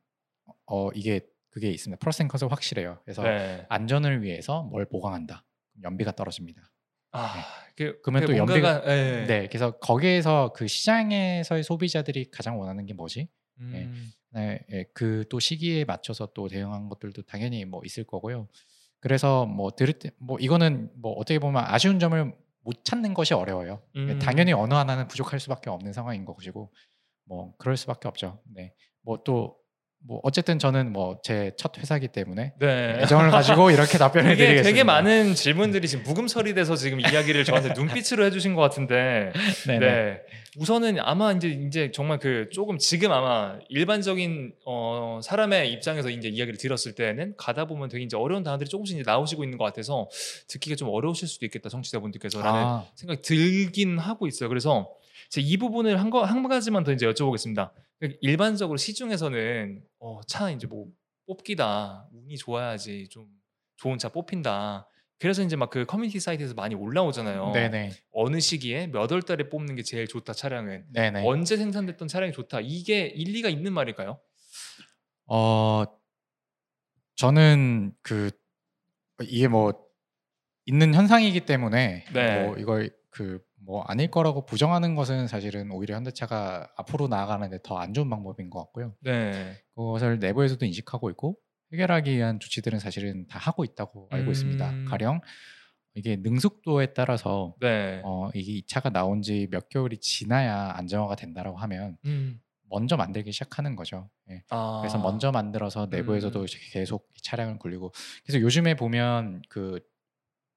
[0.67, 1.99] 어 이게 그게 있습니다.
[1.99, 2.99] 프로센컷은 확실해요.
[3.03, 3.65] 그래서 네.
[3.69, 5.43] 안전을 위해서 뭘 보강한다.
[5.83, 6.70] 연비가 떨어집니다.
[7.11, 7.43] 아,
[7.75, 9.25] 그, 그러면 그또 뭔가가- 예.
[9.27, 13.27] 네, 그래서 거기에서 그 시장에서의 소비자들이 가장 원하는 게 뭐지?
[13.59, 14.11] 음.
[14.33, 14.59] 네,
[14.93, 18.47] 그또 시기에 맞춰서 또 대응한 것들도 당연히 뭐 있을 거고요.
[18.99, 23.81] 그래서 뭐 들을 때 뭐 이거는 뭐 어떻게 보면 아쉬운 점을 못 찾는 것이 어려워요.
[23.95, 24.19] 음.
[24.19, 26.71] 당연히 어느 하나는 부족할 수밖에 없는 상황인 것이고
[27.25, 28.39] 뭐 그럴 수밖에 없죠.
[28.53, 29.57] 네, 뭐 또
[30.03, 32.97] 뭐 어쨌든 저는 뭐 제 첫 회사기 때문에 네.
[33.01, 34.63] 애정을 가지고 이렇게 답변을 드리겠습니다.
[34.63, 39.31] 되게 많은 질문들이 지금 묵음 처리돼서 지금 이야기를 저한테 눈빛으로 해주신 것 같은데
[39.67, 39.79] 네네.
[39.85, 40.21] 네.
[40.57, 46.57] 우선은 아마 이제 이제 정말 그 조금 지금 아마 일반적인 어 사람의 입장에서 이제 이야기를
[46.57, 50.09] 들었을 때는 가다 보면 되게 이제 어려운 단어들이 조금씩 이제 나오시고 있는 것 같아서
[50.49, 54.49] 듣기가 좀 어려우실 수도 있겠다 청취자분들께서라는 아, 생각이 들긴 하고 있어요.
[54.49, 55.00] 그래서 제
[55.39, 57.71] 이 부분을 한 거 한 가지만 더 이제 여쭤보겠습니다.
[57.99, 60.87] 그 일반적으로 시중에서는 어, 차 이제 뭐
[61.27, 63.27] 뽑기다 운이 좋아야지 좀
[63.77, 64.87] 좋은 차 뽑힌다.
[65.19, 67.51] 그래서 이제 막 그 커뮤니티 사이트에서 많이 올라오잖아요.
[67.53, 71.23] 네네, 어느 시기에 몇 월 달에 뽑는 게 제일 좋다 차량은 네네.
[71.25, 72.59] 언제 생산됐던 차량이 좋다.
[72.61, 74.19] 이게 일리가 있는 말일까요?
[75.27, 75.83] 어
[77.15, 78.31] 저는 그
[79.23, 79.73] 이게 뭐
[80.65, 82.43] 있는 현상이기 때문에 네.
[82.43, 87.93] 뭐 이걸 그 뭐 아닐 거라고 부정하는 것은 사실은 오히려 현대차가 앞으로 나아가는데 더 안
[87.93, 88.95] 좋은 방법인 것 같고요.
[89.01, 89.57] 네.
[89.75, 91.37] 그것을 내부에서도 인식하고 있고
[91.73, 94.69] 해결하기 위한 조치들은 사실은 다 하고 있다고 알고 있습니다.
[94.69, 94.85] 음.
[94.85, 95.21] 가령
[95.93, 98.01] 이게 능숙도에 따라서 네.
[98.03, 102.41] 어 이게 이 차가 나온 지 몇 개월이 지나야 안정화가 된다라고 하면 음.
[102.69, 104.09] 먼저 만들기 시작하는 거죠.
[104.29, 104.41] 예.
[104.49, 104.79] 아.
[104.81, 106.45] 그래서 먼저 만들어서 내부에서도 음.
[106.71, 107.91] 계속 차량을 굴리고
[108.25, 109.79] 그래서 요즘에 보면 그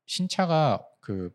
[0.07, 1.31] 신차가 그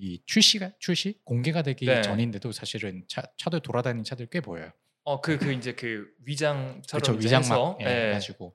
[0.00, 2.00] 이 출시가 출시 공개가 되기 네.
[2.02, 4.70] 전인데도 사실은 차 차들 돌아다니는 차들 꽤 보여요.
[5.04, 8.12] 어그그 이제 그 위장처럼 그렇죠 위장막 예, 예.
[8.12, 8.54] 가지고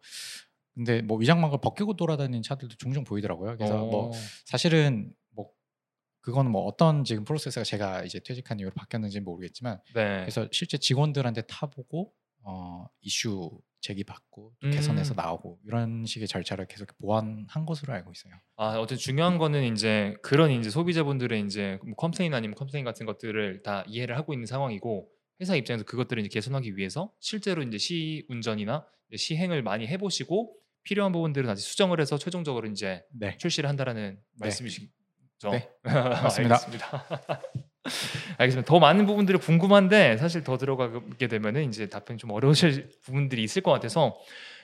[0.73, 3.57] 근데 뭐 위장막을 벗기고 돌아다니는 차들도 종종 보이더라고요.
[3.57, 4.11] 그래서 뭐 어.
[4.45, 5.49] 사실은 뭐
[6.21, 10.21] 그거는 뭐 어떤 지금 프로세스가 제가 이제 퇴직한 이후로 바뀌었는지 는 모르겠지만 네.
[10.21, 15.15] 그래서 실제 직원들한테 타보고 어 이슈 제기받고 또 개선해서 음.
[15.17, 18.33] 나오고 이런 식의 절차를 계속 보완한 것으로 알고 있어요.
[18.55, 23.61] 아, 어쨌든 중요한 거는 이제 그런 이제 소비자분들의 이제 뭐 complain 아니면 complain 같은 것들을
[23.61, 25.09] 다 이해를 하고 있는 상황이고
[25.41, 31.11] 회사 입장에서 그것들을 이제 개선하기 위해서 실제로 이제 시 운전이나 이제 시행을 많이 해보시고 필요한
[31.11, 33.37] 부분들은 다시 수정을 해서 최종적으로 이제 네.
[33.37, 34.21] 출시를 한다라는 네.
[34.39, 34.87] 말씀이시죠?
[35.51, 36.59] 네, 맞습니다.
[37.83, 38.35] 알겠습니다.
[38.37, 38.67] 알겠습니다.
[38.67, 43.71] 더 많은 부분들이 궁금한데 사실 더 들어가게 되면은 이제 답변이 좀 어려우실 부분들이 있을 것
[43.71, 44.17] 같아서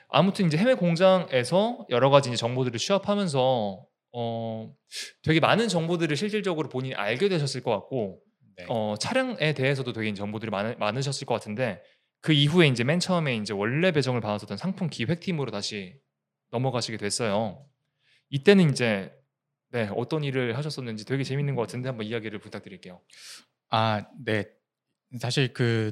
[0.09, 4.73] 아무튼 이제 해외 공장에서 여러 가지 이제 정보들을 취합하면서 어
[5.21, 8.19] 되게 많은 정보들을 실질적으로 본인이 알게 되셨을 것 같고
[8.57, 8.65] 네.
[8.69, 11.81] 어 차량에 대해서도 되게 정보들이 많, 많으셨을 것 같은데
[12.21, 15.95] 그 이후에 이제 맨 처음에 이제 원래 배정을 받았었던 상품 기획팀으로 다시
[16.51, 17.63] 넘어가시게 됐어요.
[18.29, 19.11] 이때는 이제
[19.71, 23.01] 네 어떤 일을 하셨었는지 되게 재밌는 것 같은데 한번 이야기를 부탁드릴게요.
[23.69, 24.45] 아, 네.
[25.19, 25.91] 사실 그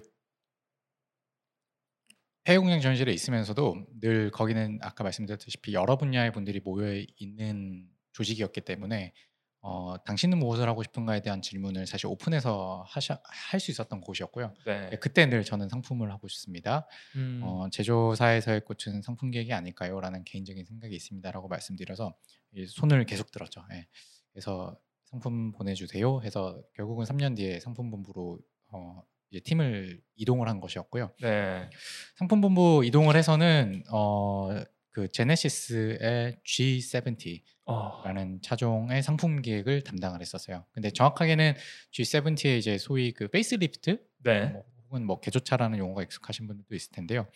[2.48, 9.14] 해외 공장 전시실에 있으면서도 늘 거기는 아까 말씀드렸다시피 여러 분야의 분들이 모여 있는 조직이었기 때문에
[9.60, 14.54] 어, 당신은 무엇을 하고 싶은가에 대한 질문을 사실 오픈해서 할 수 있었던 곳이었고요.
[14.66, 14.90] 네.
[14.92, 16.88] 네, 그때 늘 저는 상품을 하고 싶습니다.
[17.16, 22.37] 음, 어, 제조사에서의 꽃은 상품 계획이 아닐까요?라는 개인적인 생각이 있습니다라고 말씀드려서 이
[22.68, 23.64] 손을 계속 들었죠.
[23.74, 23.88] 예.
[24.32, 31.14] 그래서 상품 보내주세요 해서 결국은 3년 뒤에 상품 본부로 어, 이제 팀을 이동을 한 것이었고요.
[31.22, 31.70] 네.
[32.16, 34.50] 상품 본부 이동을 해서는 어,
[34.92, 40.66] 그 제네시스의 G70 어, 라는 차종의 상품 기획을 담당을 했었어요.
[40.72, 41.54] 근데 정확하게는
[41.94, 44.46] G70의 이제 소위 그 페이스리프트 네.
[44.48, 47.28] 뭐 혹은 뭐 개조차라는 용어가 익숙하신 분들도 있을 텐데요.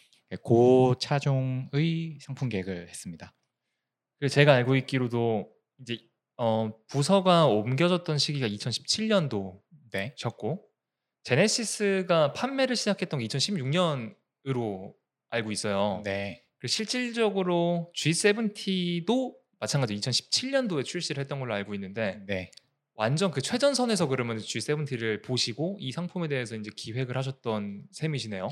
[0.44, 3.34] 그 차종의 상품 계획을 했습니다.
[4.22, 5.98] 그리고 제가 알고 있기로도 이제
[6.38, 9.50] 어, 부서가 옮겨졌던 시기가 2017년도셨고
[9.92, 10.16] 네,
[11.24, 14.94] 제네시스가 판매를 시작했던 게 2016년으로
[15.32, 16.04] 알고 있어요.
[16.06, 22.52] 네, 그리고 실질적으로 G70도 마찬가지로 2017년도에 출시를 했던 걸로 알고 있는데 네,
[22.94, 28.50] 완전 그 최전선에서 그러면 G70를 보시고 이 상품에 대해서 이제 기획을 하셨던 셈이시네요.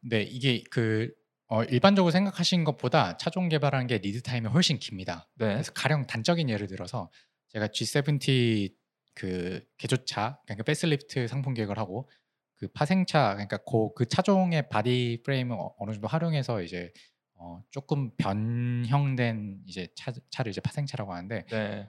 [0.00, 0.22] 네.
[0.22, 1.12] 이게 그
[1.48, 5.28] 어, 일반적으로 생각하신 것보다 차종 개발하는 게 lead time이 훨씬 깁니다.
[5.36, 5.46] 네.
[5.52, 7.10] 그래서 가령 단적인 예를 들어서
[7.48, 8.74] 제가 G70
[9.14, 12.10] 그 개조차 그러니까 페이스리프트 상품 기획을 하고
[12.56, 16.92] 그 파생차 그러니까 그, 그 차종의 body frame을 어- 어느 정도 활용해서 이제
[17.34, 21.88] 어, 조금 변형된 이제 차, 차를 이제 파생차라고 하는데 네.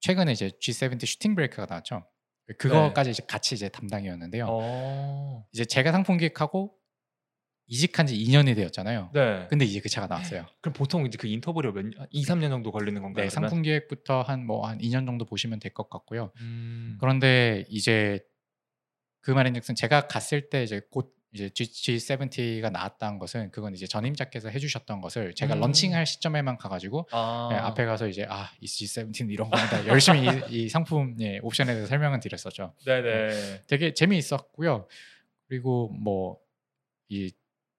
[0.00, 2.06] 최근에 이제 G70 Shooting Brake가 나왔죠.
[2.58, 4.46] 그거까지 이제 같이 이제 담당이었는데요.
[4.48, 5.44] 어.
[5.52, 6.72] 이제 제가 상품 기획하고
[7.68, 9.10] 이직한 지 2년이 되었잖아요.
[9.12, 9.46] 네.
[9.50, 10.46] 근데 이제 그 차가 나왔어요.
[10.60, 13.24] 그럼 보통 이제 그 인터벌이 몇 년, 2, 3년 정도 걸리는 건가요?
[13.24, 13.30] 네?
[13.30, 16.30] 상품 기획부터 한뭐 한 2년 정도 보시면 될 것 같고요.
[16.40, 16.96] 음.
[17.00, 18.20] 그런데 이제
[19.20, 25.00] 그 말인즉슨 제가 갔을 때 이제 곧 이제 G70가 나왔다는 것은 그건 이제 전임자께서 해주셨던
[25.00, 25.60] 것을 제가 음.
[25.60, 27.48] 런칭할 시점에만 가가지고 아.
[27.50, 29.86] 네, 앞에 가서 이제 아, 이 G70 이런 겁니다.
[29.88, 32.72] 열심히 이, 이 상품 예, 옵션에 대해서 설명은 드렸었죠.
[32.86, 33.64] 네네.
[33.66, 34.86] 되게 재미있었고요.
[35.48, 36.46] 그리고 뭐
[37.08, 37.30] 이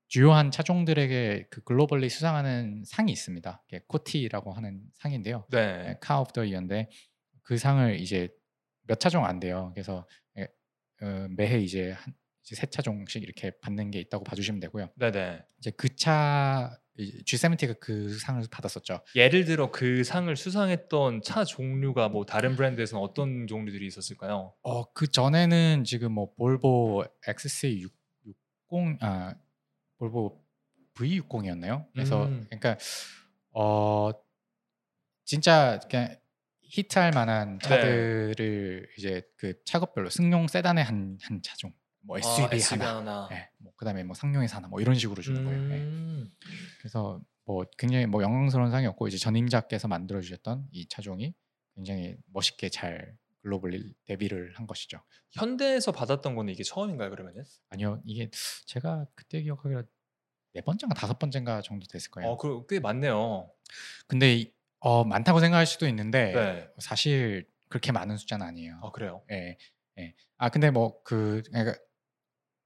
[0.08, 3.64] 주요한 차종들에게 그 globally 수상하는 상이 있습니다.
[3.88, 5.46] COTY라고 하는 상인데요.
[5.52, 5.98] 네.
[6.02, 6.90] Car of the Year인데
[7.44, 8.30] 그 상을 이제
[8.84, 9.72] 몇 차종 안 돼요.
[9.74, 10.48] 그래서 예,
[11.02, 14.90] 어, 매해 이제 한 이제 세 차종씩 이렇게 받는 게 있다고 봐주시면 되고요.
[14.96, 15.42] 네네.
[15.60, 19.02] 이제 그 차 G70가 그 상을 받았었죠.
[19.16, 24.54] 예를 들어 그 상을 수상했던 차 종류가 뭐 다른 브랜드에서는 어떤 종류들이 있었을까요?
[24.64, 29.36] 어, 그 전에는 지금 뭐 볼보 XC60 아
[29.98, 30.44] 볼보
[30.96, 31.88] V60이었나요?
[31.94, 32.46] 그래서 음.
[32.50, 32.78] 그러니까
[33.54, 34.12] 어
[35.26, 36.18] 진짜 그냥
[36.70, 37.68] 히트할 만한 네.
[37.68, 43.30] 차들을 이제 그 차급별로 승용 세단의 한, 한 차종, 뭐 SUV 아, SUV 하나, 하나.
[43.32, 45.60] 예, 뭐 그다음에 뭐 상용에서 하나, 뭐 이런 식으로 주는 거예요.
[45.72, 45.78] 예.
[45.78, 46.30] 음.
[46.80, 51.34] 그래서 뭐 굉장히 뭐 영광스러운 상이었고 이제 전임자께서 만들어 주셨던 이 차종이
[51.76, 53.16] 굉장히 멋있게 잘
[53.48, 55.02] 글로벌리 데뷔를 한 것이죠.
[55.32, 57.46] 현대에서 받았던 거는 이게 처음인가요 그러면은?
[57.70, 58.30] 아니요, 이게
[58.66, 59.84] 제가 그때 기억하기로
[60.54, 62.30] 네 번째인가 다섯 번째인가 정도 됐을 거예요.
[62.32, 63.50] 어, 그꽤 많네요.
[64.08, 66.70] 근데 이- 어, 많다고 생각할 수도 있는데 네.
[66.80, 68.80] 사실 그렇게 많은 숫자는 아니에요.
[68.84, 69.24] 아 그래요.
[69.32, 69.58] 예,
[69.98, 70.16] 예.
[70.38, 71.78] 아 근데 뭐그 그러니까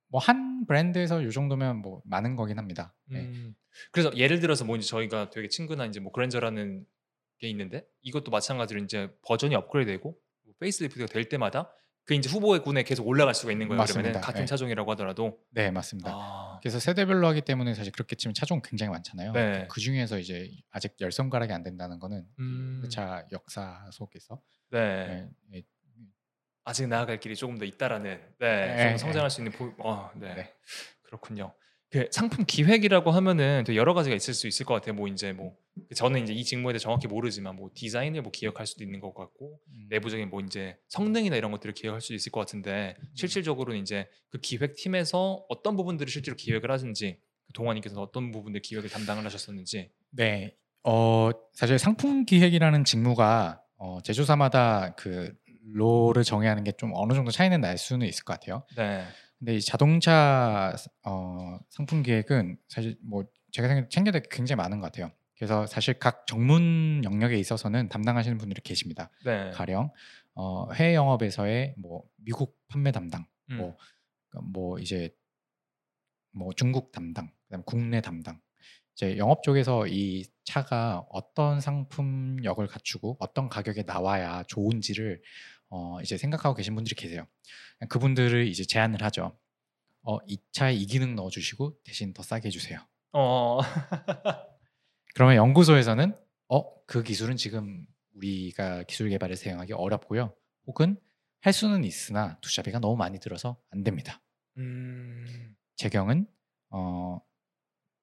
[0.08, 2.94] 뭐한 브랜드에서 요 정도면 뭐 많은 거긴 합니다.
[3.12, 3.20] 예.
[3.20, 3.56] 음.
[3.91, 6.86] 그래서 예를 들어서 뭐 이제 저희가 되게 친근한 이제 뭐 그랜저라는
[7.39, 10.22] 게 있는데 이것도 마찬가지로 이제 버전이 업그레이드되고 뭐
[10.62, 11.74] facelift가 될 때마다
[12.06, 13.84] 그 이제 후보의 군에 계속 올라갈 수가 있는 거예요.
[13.84, 14.21] 그러면 맞습니다.
[14.21, 14.45] 같은 네.
[14.45, 15.38] 차종이라고 하더라도.
[15.52, 16.12] 네, 맞습니다.
[16.12, 16.60] 아.
[16.62, 19.34] 그래서 세대별로 하기 때문에 사실 그렇게 치면 차종 굉장히 많잖아요.
[19.34, 19.67] 네.
[19.69, 22.80] 그 중에서 이제 아직 열 손가락이 안 된다는 거는 음.
[22.82, 25.28] 그차 역사 속에서 네.
[25.54, 25.63] 예, 예,
[26.63, 28.19] 아직 나아갈 길이 조금 더 있다라는.
[28.39, 28.76] 네.
[28.76, 29.71] 네, 좀 성장할 수 있는 보.
[29.80, 30.34] 어, 네.
[30.34, 30.54] 네.
[31.04, 31.54] 그렇군요.
[31.91, 34.95] 그 상품 기획이라고 하면은 여러 가지가 있을 수 있을 것 같아요.
[34.95, 35.58] 뭐 이제 뭐
[35.93, 39.60] 저는 이제 이 직무에 대해 정확히 모르지만 뭐 디자인을 뭐 기획할 수도 있는 것 같고
[39.67, 44.39] 음, 내부적인 뭐 이제 성능이나 이런 것들을 기획할 수 있을 것 같은데 실질적으로는 이제 그
[44.39, 50.56] 기획팀에서 어떤 부분들을 실제로 기획을 하는지 그 동환님께서 어떤 부분들 기획을 담당을 하셨었는지 네.
[50.84, 55.34] 어, 사실 상품 기획이라는 직무가 어, 제조사마다 그
[55.73, 58.63] 롤을 정의하는 게 좀 어느 정도 차이는 날 수는 있을 것 같아요.
[58.77, 59.04] 네
[59.41, 64.80] 근데 이 자동차 어, 상품 기획은 사실 뭐 제가 생각 챙겨야 될 게 굉장히 많은
[64.80, 65.12] 것 같아요.
[65.36, 69.10] 그래서 사실 각 전문 영역에 있어서는 담당하시는 분들이 계십니다.
[69.25, 69.49] 네.
[69.49, 69.89] 가령
[70.36, 73.58] 어, 해외 영업에서의 뭐 미국 판매 담당, 음.
[73.58, 73.77] 뭐,
[74.43, 75.10] 뭐 이제
[76.34, 78.39] 뭐 중국 담당, 그다음 국내 담당.
[78.93, 85.19] 이제 영업 쪽에서 이 차가 어떤 상품력을 갖추고 어떤 가격에 나와야 좋은지를
[85.69, 87.25] 어, 이제 생각하고 계신 분들이 계세요.
[87.89, 89.38] 그분들을 이제 제안을 하죠.
[90.04, 92.80] 어, 이 차에 이 기능 넣어주시고 대신 더 싸게 해주세요.
[93.13, 93.60] 어
[95.13, 96.15] 그러면 연구소에서는
[96.50, 100.36] 어, 그 기술은 지금 우리가 기술 개발에 사용하기 어렵고요.
[100.67, 100.98] 혹은
[101.41, 104.22] 할 수는 있으나 투자비가 너무 많이 들어서 안 됩니다.
[104.58, 105.56] 음.
[105.76, 106.28] 재경은
[106.70, 107.20] 어,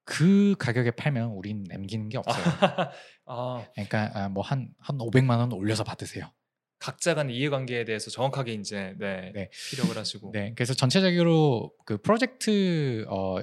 [0.04, 2.44] 그 가격에 팔면 우린 남기는 게 없어요.
[3.26, 6.32] 아 그러니까 뭐 한한 500만 원 올려서 받으세요.
[6.78, 9.50] 각자 간의 이해관계에 대해서 정확하게 이제 네, 네.
[9.70, 13.36] 피력을 하시고 네, 그래서 전체적으로 그 프로젝트 어,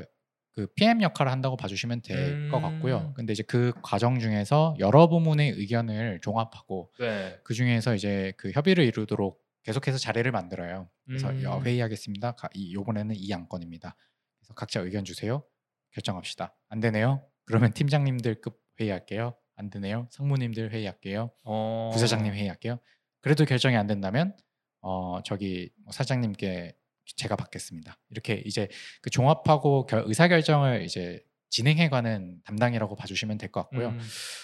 [0.52, 2.62] 그 PM 역할을 한다고 봐주시면 될것 음.
[2.62, 3.14] 같고요.
[3.16, 7.38] 근데 이제 그 과정 중에서 여러 부문의 의견을 종합하고 네.
[7.44, 10.90] 그 중에서 이제 그 협의를 이루도록 계속해서 자리를 만들어요.
[11.06, 11.44] 그래서 음.
[11.44, 12.34] 야, 회의하겠습니다.
[12.34, 13.98] 가- 이 요번에는 이 안건입니다.
[14.40, 15.44] 그래서 각자 의견 주세요.
[15.92, 16.56] 결정합시다.
[16.70, 17.26] 안 되네요.
[17.46, 19.36] 그러면 팀장님들급 회의할게요.
[19.56, 20.08] 안 되네요.
[20.12, 21.32] 상무님들 회의할게요.
[21.44, 21.90] 어.
[21.94, 22.80] 부사장님 회의할게요.
[23.26, 24.38] 그래도 결정이 안 된다면
[24.82, 26.76] 어 저기 뭐 사장님께
[27.16, 27.98] 제가 받겠습니다.
[28.12, 28.68] 이렇게 이제
[29.02, 33.90] 그 종합하고 결, 의사 결정을 이제 진행해가는 담당이라고 봐주시면 될 것 같고요.
[33.90, 34.00] 음.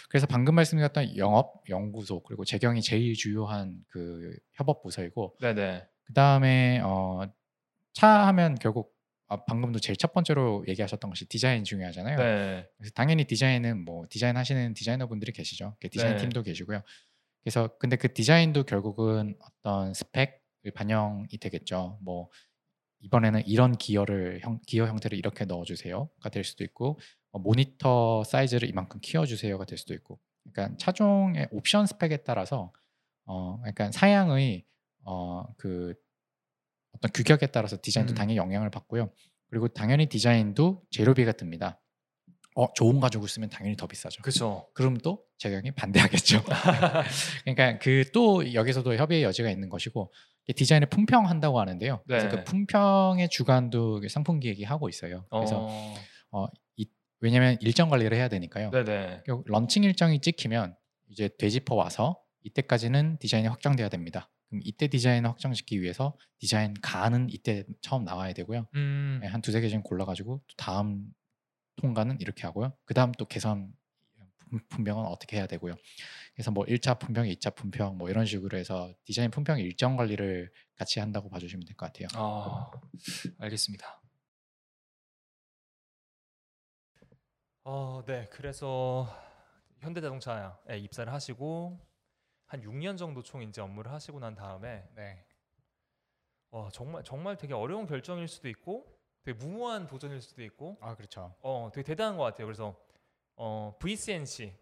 [0.09, 5.85] 그래서 방금 말씀드렸던 영업, 연구소 그리고 재경이 제일 주요한 그 협업 부서이고 네네.
[6.05, 7.21] 그 다음에 어,
[7.93, 8.95] 차 하면 결국
[9.27, 12.17] 아, 방금도 제일 첫 번째로 얘기하셨던 것이 디자인 중요하잖아요.
[12.17, 12.67] 네.
[12.77, 15.75] 그래서 당연히 디자인은 뭐 디자인 하시는 디자이너 분들이 계시죠.
[15.79, 16.21] 그 디자인 네.
[16.23, 16.81] 팀도 계시고요.
[17.43, 21.97] 그래서 근데 그 디자인도 결국은 어떤 스펙을 반영이 되겠죠.
[22.01, 22.29] 뭐
[22.99, 26.99] 이번에는 이런 기어를 형, 기어 형태를 이렇게 넣어주세요가 될 수도 있고
[27.31, 30.19] 어, 모니터 사이즈를 이만큼 키워주세요가 될 수도 있고.
[30.43, 32.71] 그러니까 차종의 옵션 스펙에 따라서
[33.25, 34.65] 어, 약간 사양의
[35.03, 35.95] 어 그
[36.93, 38.15] 어떤 규격에 따라서 디자인도 음.
[38.15, 39.11] 당연히 영향을 받고요.
[39.49, 41.80] 그리고 당연히 디자인도 재료비가 듭니다.
[42.55, 44.21] 어 좋은 가죽을 쓰면 당연히 더 비싸죠.
[44.21, 44.67] 그렇죠.
[44.73, 46.43] 그럼 또 제경이 반대하겠죠.
[47.45, 50.11] 그러니까 그 또 여기서도 협의의 여지가 있는 것이고
[50.55, 52.01] 디자인을 품평한다고 하는데요.
[52.07, 52.35] 그래서 네.
[52.35, 55.25] 그 품평의 주관도 상품 기획이 하고 있어요.
[55.29, 55.67] 그래서
[56.31, 56.47] 어,
[57.21, 58.71] 왜냐하면 일정 관리를 해야 되니까요.
[58.71, 59.23] 네네.
[59.45, 60.75] 런칭 일정이 찍히면
[61.09, 64.29] 이제 되짚어 와서 이때까지는 디자인이 확정돼야 됩니다.
[64.49, 68.67] 그럼 이때 디자인을 확정시키기 위해서 디자인 가는 이때 처음 나와야 되고요.
[68.75, 71.05] 음, 네, 한 두세 개 정도 골라가지고 또 다음
[71.77, 72.73] 통과는 이렇게 하고요.
[72.85, 73.25] 그 다음 또
[74.49, 75.75] 품- 품평은 어떻게 해야 되고요.
[76.35, 80.99] 그래서 뭐 1차 품평, 2차 품평 뭐 이런 식으로 해서 디자인 품평 일정 관리를 같이
[80.99, 82.07] 한다고 봐주시면 될 것 같아요.
[82.15, 82.71] 아,
[83.39, 84.01] 알겠습니다.
[87.63, 88.27] 어, 네.
[88.31, 89.07] 그래서
[89.79, 91.79] 현대자동차에 입사를 하시고
[92.47, 95.25] 한 6년 정도 총 이제 업무를 하시고 난 다음에 네.
[96.49, 98.85] 와, 정말 정말 되게 어려운 결정일 수도 있고
[99.23, 101.35] 되게 무모한 도전일 수도 있고 아 그렇죠.
[101.41, 102.47] 어, 되게 대단한 것 같아요.
[102.47, 102.75] 그래서
[103.35, 104.53] 어, VCNC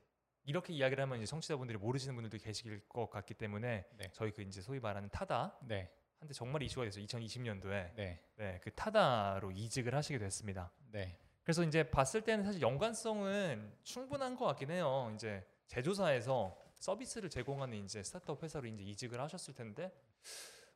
[0.44, 4.10] 이렇게 이야기를 하면 이제 청취자분들이 모르시는 분들도 계실 것 같기 때문에 네.
[4.14, 5.92] 저희 그 이제 소위 말하는 타다 네.
[6.20, 7.06] 한때 정말 이슈가 됐어요.
[7.06, 8.20] 2020년도에 네.
[8.36, 10.72] 네, 그 타다로 이직을 하시게 됐습니다.
[10.92, 11.18] 네.
[11.44, 15.12] 그래서 이제 봤을 때는 사실 연관성은 충분한 것 같긴 해요.
[15.16, 19.92] 이제 제조사에서 서비스를 제공하는 이제 스타트업 회사로 이제 이직을 하셨을 텐데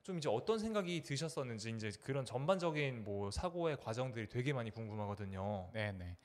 [0.03, 5.69] 좀 이제 어떤 생각이 드셨었는지 이제 그런 전반적인 뭐 사고의 과정들이 되게 많이 궁금하거든요.
[5.73, 6.17] 네, 네.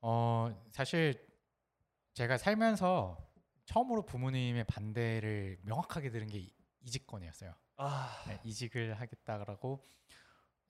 [0.00, 1.26] 어, 사실
[2.14, 3.18] 제가 살면서
[3.66, 7.54] 처음으로 부모님의 반대를 명확하게 들은 게 이- 이직권이었어요.
[7.76, 9.86] 아, 네, 이직을 하겠다라고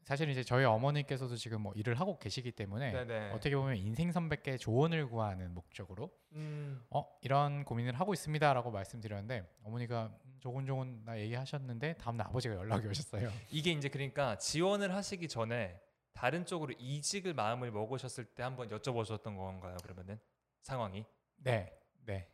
[0.02, 3.30] 사실 이제 저희 어머니께서도 지금 뭐 일을 하고 계시기 때문에 네네.
[3.30, 10.06] 어떻게 보면 인생 선배께 조언을 구하는 목적으로 음, 어 이런 고민을 하고 있습니다라고 말씀드렸는데 어머니가
[10.24, 13.30] 음, 조곤조곤 나 얘기하셨는데 다음날 아버지가 연락이 오셨어요.
[13.50, 15.80] 이게 이제 그러니까 지원을 하시기 전에
[16.12, 19.76] 다른 쪽으로 이직을 마음을 먹으셨을 때 한번 여쭤보셨던 건가요?
[19.82, 20.18] 그러면은
[20.62, 21.04] 상황이?
[21.36, 21.72] 네,
[22.04, 22.28] 네.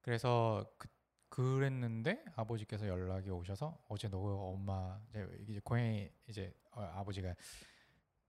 [0.00, 0.88] 그래서 그,
[1.28, 7.34] 그랬는데 아버지께서 연락이 오셔서 어제 너 엄마 이제, 이제 고양이 이제 어, 아버지가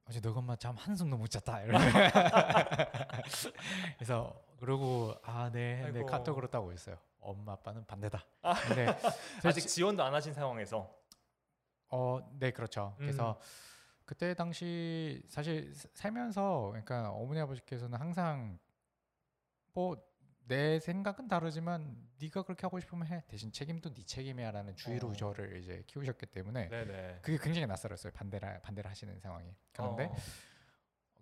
[0.08, 1.62] 어제 너 엄마 잠 한숨도 못 잤다.
[3.98, 6.08] 그래서 그러고 아네 했는데 아이고.
[6.08, 6.98] 카톡으로 따고 있어요.
[7.19, 8.25] 엄마 아빠는 반대다.
[8.41, 8.53] 아.
[8.67, 8.86] 근데
[9.45, 10.93] 아직 지원도 안 하신 상황에서.
[11.89, 12.95] 어, 네, 그렇죠.
[12.99, 13.05] 음.
[13.05, 13.39] 그래서
[14.05, 18.60] 그때 당시 사실 사- 살면서 그러니까 어머니 아버지께서는 항상
[19.73, 20.10] 뭐
[20.49, 25.13] 내 생각은 다르지만 네가 그렇게 하고 싶으면 해 대신 책임도 네 책임이야라는 주의로 어.
[25.13, 27.19] 저를 이제 키우셨기 때문에 네네.
[27.21, 30.15] 그게 굉장히 낯설었어요 반대를 반대를 하시는 상황이 그런데 어.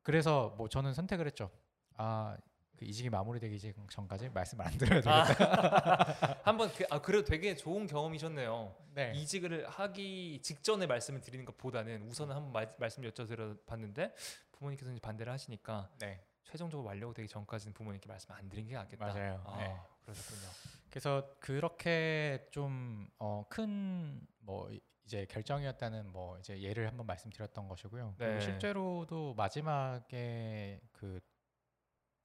[0.01, 1.51] 그래서 뭐 저는 선택을 했죠
[1.97, 2.37] 아
[2.77, 5.23] 그 이직이 마무리되기 전- 전까지 말씀을 안 드려야 아.
[5.25, 8.75] 되겠다 한번 그, 아 그래도 되게 좋은 경험이셨네요.
[8.93, 14.13] 네 이직을 하기 직전에 말씀을 드리는 것보다는 우선은 한번 말, 말씀 여쭤드려 봤는데
[14.51, 16.23] 부모님께서 이제 반대를 하시니까 네.
[16.43, 19.05] 최종적으로 완료되기 전까지는 부모님께 말씀 안 드린 게 낫겠다.
[19.05, 19.43] 맞아요.
[19.45, 19.75] 아, 네.
[20.03, 20.47] 그러셨군요.
[20.89, 23.07] 그래서 그렇게 좀
[23.49, 24.69] 큰뭐
[25.05, 28.15] 이제 결정이었다는 뭐 이제 예를 한번 말씀드렸던 것이고요.
[28.17, 28.39] 네.
[28.39, 31.19] 실제로도 마지막에 그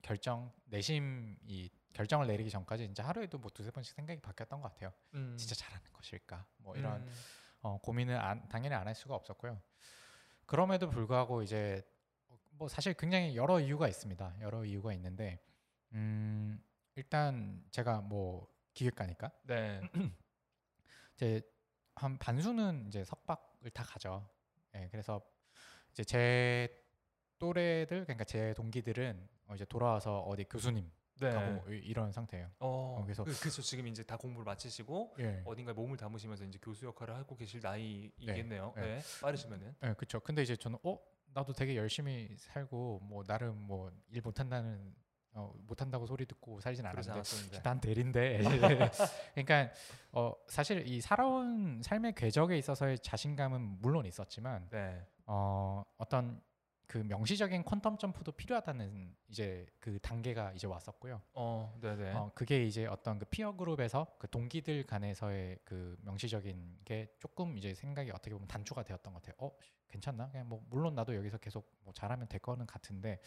[0.02, 4.92] 결정 내심이 결정을 내리기 전까지 이제 하루에도 뭐 두세 번씩 생각이 바뀌었던 것 같아요.
[5.14, 5.36] 음.
[5.38, 6.46] 진짜 잘하는 것일까?
[6.58, 7.12] 뭐 이런 음.
[7.60, 9.60] 어, 고민을 안, 당연히 안 할 수가 없었고요.
[10.46, 11.82] 그럼에도 불구하고 이제
[12.50, 14.36] 뭐 사실 굉장히 여러 이유가 있습니다.
[14.40, 15.38] 여러 이유가 있는데
[15.92, 16.62] 음,
[16.96, 19.80] 일단 제가 뭐 기획가니까 네.
[21.14, 21.42] 이제
[21.94, 24.28] 한 반수는 이제 석박을 다 가죠.
[24.74, 25.20] 예, 그래서
[25.92, 26.82] 이제 제
[27.38, 31.30] 또래들 그러니까 제 동기들은 어, 이제 돌아와서 어디 교수님 네.
[31.30, 32.46] 가고 이- 이런 상태예요.
[32.58, 35.42] 어, 어, 그래서- 그, 그래서 지금 이제 다 공부를 마치시고 예.
[35.44, 38.72] 어딘가에 몸을 담으시면서 이제 교수 역할을 하고 계실 나이이겠네요.
[38.76, 38.82] 네.
[38.82, 39.00] 네.
[39.20, 39.76] 빠르시면은.
[39.84, 40.20] 예, 그렇죠.
[40.20, 40.98] 근데 이제 저는 어
[41.34, 44.94] 나도 되게 열심히 살고 뭐 나름 뭐 일 못한다는
[45.34, 47.62] 어, 못한다고 소리 듣고 살진 않았는데.
[47.62, 48.38] 난 대리인데
[49.34, 49.70] 그러니까
[50.12, 55.00] 어, 사실 이 살아온 삶의 궤적에 있어서의 자신감은 물론 있었지만 네.
[55.26, 56.42] 어, 어떤
[56.92, 61.22] 그 명시적인 퀀텀 점프도 필요하다는 이제 그 단계가 이제 왔었고요.
[61.32, 62.12] 어, 네네.
[62.12, 67.72] 어, 그게 이제 어떤 그 피어 그룹에서 그 동기들 간에서의 그 명시적인 게 조금 이제
[67.72, 69.34] 생각이 어떻게 보면 단초가 되었던 것 같아요.
[69.38, 69.56] 어,
[69.88, 70.28] 괜찮나?
[70.32, 73.22] 그냥 뭐 물론 나도 여기서 계속 뭐 잘하면 될 거는 같은데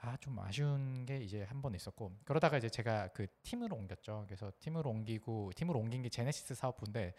[0.00, 4.24] 아 좀 아쉬운 게 이제 한 번 있었고 그러다가 이제 제가 그 팀으로 옮겼죠.
[4.26, 7.14] 그래서 팀으로 옮기고 팀으로 옮긴 게 제네시스 사업부인데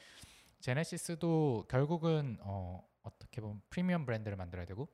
[0.59, 4.89] 제네시스도 결국은 어 어떻게 보면 프리미엄 브랜드를 만들어야 되고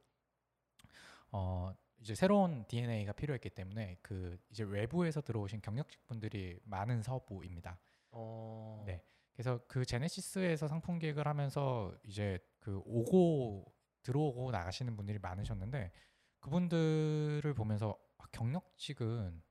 [1.31, 7.79] 어 이제 새로운 DNA가 필요했기 때문에 그 이제 외부에서 들어오신 경력직 분들이 많은 사업부입니다.
[8.11, 8.83] 어.
[8.85, 9.03] 네.
[9.33, 13.65] 그래서 그 제네시스에서 상품 기획을 하면서 이제 그 오고
[14.03, 15.91] 들어오고 나가시는 분들이 많으셨는데
[16.39, 19.41] 그분들을 보면서 아, 경력직은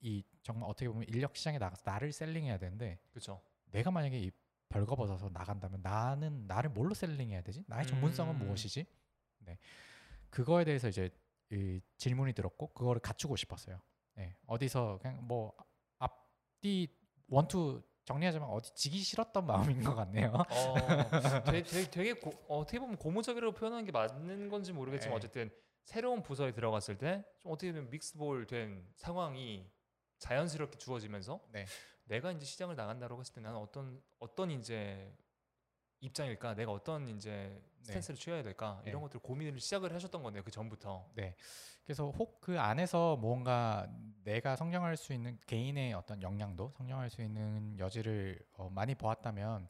[0.00, 3.42] 이 정말 어떻게 보면 인력 시장에 나가서 나를 셀링해야 되는데 그렇죠.
[3.66, 4.30] 내가 만약에 이
[4.68, 7.64] 벌거벗어서 나간다면 나는 나를 뭘로 셀링해야 되지?
[7.66, 8.46] 나의 전문성은 음.
[8.46, 8.86] 무엇이지?
[9.40, 9.58] 네.
[10.30, 11.10] 그거에 대해서 이제
[11.52, 13.80] 이 질문이 들었고 그거를 갖추고 싶었어요.
[14.14, 14.36] 네.
[14.46, 15.52] 어디서 그냥 뭐
[15.98, 16.88] 앞뒤
[17.28, 20.32] 원투 정리하자면 어디 지기 싫었던 마음인 것 같네요.
[20.32, 20.74] 어,
[21.44, 25.16] 되게, 되게, 되게 고, 어떻게 보면 고무적이라고 표현하는 게 맞는 건지 모르겠지만 네.
[25.16, 25.50] 어쨌든
[25.84, 29.68] 새로운 부서에 들어갔을 때 좀 어떻게 보면 믹스볼 된 상황이
[30.18, 31.66] 자연스럽게 주어지면서 네.
[32.04, 35.12] 내가 이제 시장을 나간다고 했을 때 나는 어떤 어떤 이제
[36.00, 39.02] 입장일까 내가 어떤 이제 스탠스를 취해야 될까 이런 네.
[39.02, 41.34] 것들 고민을 시작을 하셨던 건데요 그 전부터 네.
[41.84, 43.88] 그래서 혹 그 안에서 뭔가
[44.24, 49.68] 내가 성장할 수 있는 개인의 어떤 역량도 성장할 수 있는 여지를 어, 많이 보았다면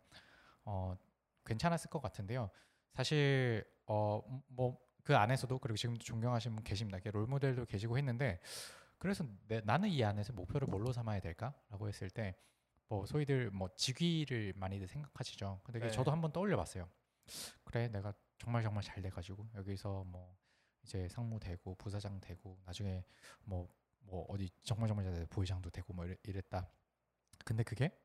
[0.64, 0.96] 어,
[1.44, 2.50] 괜찮았을 것 같은데요.
[2.94, 6.98] 사실 어, 뭐 그 안에서도 그리고 지금도 존경하시는 분 계십니다.
[7.10, 8.38] 롤 모델도 계시고 했는데
[8.98, 12.36] 그래서 내, 나는 이 안에서 목표를 뭘로 삼아야 될까라고 했을 때
[12.90, 15.60] 뭐 소위들 뭐 직위를 많이들 생각하시죠.
[15.64, 15.90] 근데 네.
[15.90, 16.88] 저도 한번 떠올려봤어요.
[17.64, 20.36] 그래 내가 정말 정말 잘 돼가지고 여기서 뭐
[20.82, 23.04] 이제 상무 되고 부사장 되고 나중에
[23.44, 26.68] 뭐뭐 어디 정말 정말 잘 돼서 부회장도 되고 뭐 이랬, 이랬다.
[27.44, 27.96] 근데 그게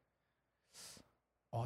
[1.51, 1.65] 어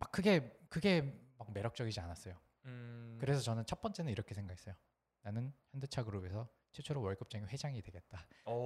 [0.00, 1.02] 막 그게 그게
[1.38, 2.34] 막 매력적이지 않았어요.
[2.64, 4.74] 음, 그래서 저는 첫 번째는 이렇게 생각했어요.
[5.22, 8.26] 나는 현대차 그룹에서 최초로 월급쟁이 회장이 되겠다.
[8.44, 8.64] 어,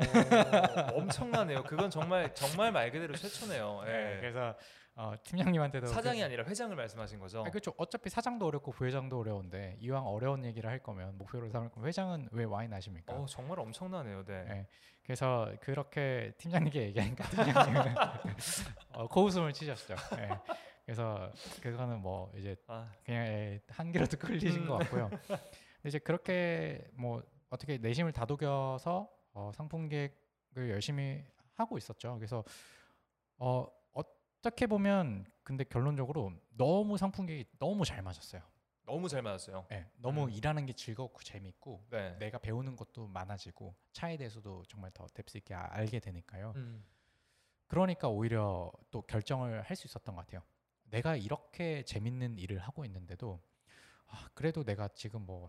[0.95, 3.91] 엄청나네요 그건 정말 정말 말 그대로 최초네요 예.
[3.91, 4.55] 네, 그래서
[4.97, 7.75] 어, 팀장님한테도 사장이 그, 아니라 회장을 말씀하신 거죠 아니, 그렇죠.
[7.77, 12.45] 어차피 사장도 어렵고 부회장도 어려운데 이왕 어려운 얘기를 할 거면 목표로 삼을 거면 회장은 왜
[12.45, 13.15] 와인 하십니까?
[13.15, 14.45] 어, 정말 엄청나네요 네.
[14.45, 14.67] 네.
[15.03, 17.95] 그래서 그렇게 팀장님께 얘기하니까 팀장님은
[18.95, 19.95] 어, 코웃음을 치셨죠.
[20.17, 20.29] 네.
[20.85, 21.31] 그래서
[21.63, 24.69] 그거는 뭐 이제 아, 그냥 예, 한 개라도 끌리신 음.
[24.69, 25.11] 것 같고요.
[25.85, 27.23] 이제 그렇게 뭐
[27.55, 31.25] 어떻게 내심을 다독여서 어, 상품 계획을 열심히
[31.55, 32.17] 하고 있었죠.
[32.17, 32.45] 그래서
[33.39, 38.43] 어, 어떻게 보면 근데 결론적으로 너무 상품 계획이 너무 잘 맞았어요.
[38.87, 40.31] 너무 잘 맞았어요 예, 너무 음.
[40.31, 42.19] 일하는 게 즐겁고 재밌고 네.
[42.19, 46.53] 내가 배우는 것도 많아지고 차에 대해서도 정말 더 뎁스 있게 아- 알게 되니까요.
[46.57, 46.85] 음.
[47.67, 50.43] 그러니까 오히려 또 결정을 할 수 있었던 것 같아요.
[50.91, 53.41] 내가 이렇게 재밌는 일을 하고 있는데도
[54.07, 55.49] 아, 그래도 내가 지금 뭐,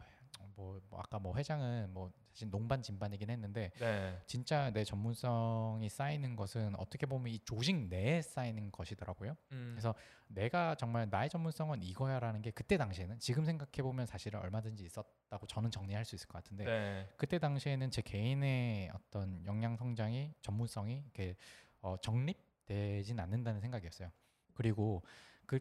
[0.56, 4.22] 뭐, 뭐 아까 뭐 회장은 뭐 사실 농반 진반이긴 했는데 네.
[4.28, 9.36] 진짜 내 전문성이 쌓이는 것은 어떻게 보면 이 조직 내에 쌓이는 것이더라고요.
[9.52, 9.72] 음.
[9.74, 9.96] 그래서
[10.28, 15.72] 내가 정말 나의 전문성은 이거야라는 게 그때 당시에는 지금 생각해 보면 사실은 얼마든지 있었다고 저는
[15.72, 17.10] 정리할 수 있을 것 같은데 네.
[17.18, 21.36] 그때 당시에는 제 개인의 어떤 역량 성장이 전문성이 이렇게
[21.82, 24.12] 어, 정립되진 않는다는 생각이었어요.
[24.56, 25.04] 그리고
[25.46, 25.60] 그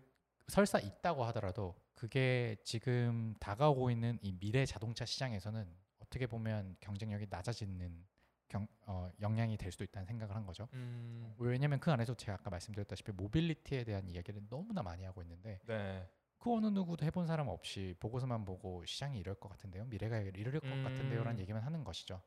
[0.48, 5.66] 설사 있다고 하더라도 그게 지금 다가오고 있는 이 미래 자동차 시장에서는
[6.00, 8.04] 어떻게 보면 경쟁력이 낮아지는
[8.48, 10.68] 경, 어, 역량이 될 수도 있다는 생각을 한 거죠.
[10.74, 11.34] 음.
[11.38, 16.08] 왜냐하면 그 안에서 제가 아까 말씀드렸다시피 모빌리티에 대한 이야기를 너무나 많이 하고 있는데 네.
[16.38, 20.68] 그 어느 누구도 해본 사람 없이 보고서만 보고 시장이 이럴 것 같은데요, 미래가 이럴 것
[20.68, 20.84] 음.
[20.84, 22.20] 같은데요라는 얘기만 하는 것이죠.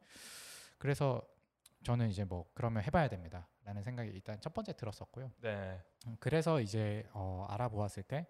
[0.79, 1.21] 그래서
[1.83, 5.31] 저는 이제 뭐 그러면 해봐야 됩니다라는 생각이 일단 첫 번째 들었었고요.
[5.41, 5.79] 네.
[6.07, 8.27] 음, 그래서 이제 어, 알아보았을 때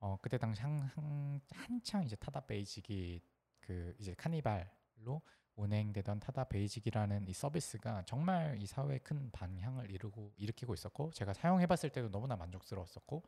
[0.00, 3.22] 어, 그때 당시 한, 한, 한창 이제 타다 베이직이
[3.60, 5.22] 그 이제 카니발로
[5.56, 11.90] 운행되던 타다 베이직이라는 이 서비스가 정말 이 사회에 큰 반향을 이루고 일으키고 있었고 제가 사용해봤을
[11.90, 13.22] 때도 너무나 만족스러웠었고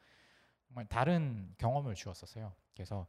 [0.68, 2.54] 정말 다른 경험을 주었었어요.
[2.74, 3.06] 그래서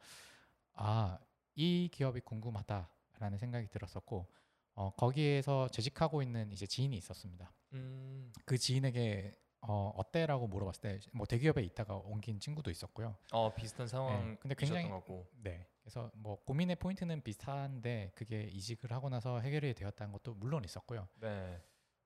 [0.73, 1.17] 아
[1.55, 4.27] 이 기업이 궁금하다라는 생각이 들었었고
[4.75, 7.51] 어, 거기에서 재직하고 있는 이제 지인이 있었습니다.
[7.73, 8.31] 음.
[8.45, 9.31] 그 지인에게
[9.65, 13.15] 어, 어때라고 물어봤을 때 뭐 대기업에 있다가 옮긴 친구도 있었고요.
[13.31, 14.31] 어 비슷한 상황.
[14.31, 15.27] 네, 근데 굉장히- 거고.
[15.41, 15.65] 네.
[15.81, 21.07] 그래서 뭐 고민의 포인트는 비슷한데 그게 이직을 하고 나서 해결이 되었다는 것도 물론 있었고요.
[21.19, 21.61] 네.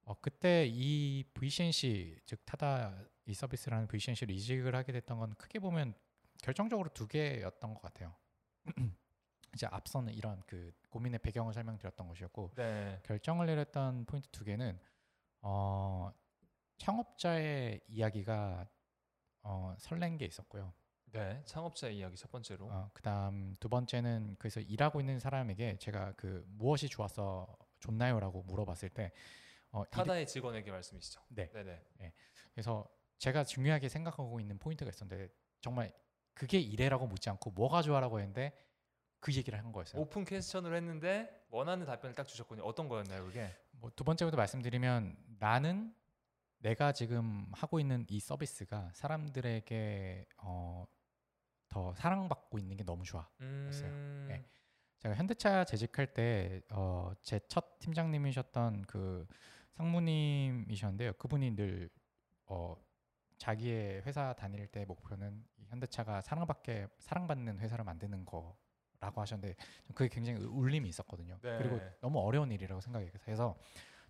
[0.05, 2.95] 어, 그때 이 VCNC 즉 타다
[3.25, 5.93] 이 서비스라는 VCNC를 이직을 하게 됐던 건 크게 보면
[6.41, 8.15] 결정적으로 두 개였던 것 같아요.
[9.55, 12.99] 이제 앞서는 이런 그 고민의 배경을 설명드렸던 것이었고 네.
[13.03, 14.79] 결정을 내렸던 포인트 두 개는
[15.41, 16.11] 어,
[16.77, 18.67] 창업자의 이야기가
[19.43, 20.73] 어, 설렌 게 있었고요.
[21.11, 21.41] 네.
[21.45, 22.67] 창업자 이야기 첫 번째로.
[22.67, 27.47] 어, 그다음 두 번째는 그래서 일하고 있는 사람에게 제가 그 무엇이 좋아서
[27.79, 29.11] 좋나요라고 물어봤을 때
[29.71, 31.21] 어, 일- 타다의 직원에게 말씀이시죠.
[31.29, 31.49] 네.
[31.53, 31.63] 네
[31.97, 32.13] 네.
[32.53, 35.93] 그래서 제가 중요하게 생각하고 있는 포인트가 있었는데 정말
[36.33, 38.53] 그게 이래라고 묻지 않고 뭐가 좋아라고 했는데
[39.19, 39.99] 그 얘기를 한 거였어요.
[40.01, 42.63] open question으로 했는데 원하는 답변을 딱 주셨군요.
[42.63, 43.51] 어떤 거였나요, 그게?
[43.71, 45.95] 뭐 두 번째부터 말씀드리면 나는
[46.59, 50.85] 내가 지금 하고 있는 이 서비스가 사람들에게 어,
[51.69, 53.27] 더 사랑받고 있는 게 너무 좋아.
[53.41, 54.43] 음, 네.
[54.99, 59.27] 제가 현대차 재직할 때 어, 제 첫 팀장님이셨던 그
[59.73, 61.13] 상무님이셨는데요.
[61.13, 61.89] 그분이 늘
[62.47, 62.75] 어,
[63.37, 69.55] 자기의 회사 다닐 때 목표는 이 현대차가 사랑받게 사랑받는 회사를 만드는 거라고 하셨는데
[69.93, 71.37] 그게 굉장히 울림이 있었거든요.
[71.43, 71.57] 네.
[71.59, 73.55] 그리고 너무 어려운 일이라고 생각해서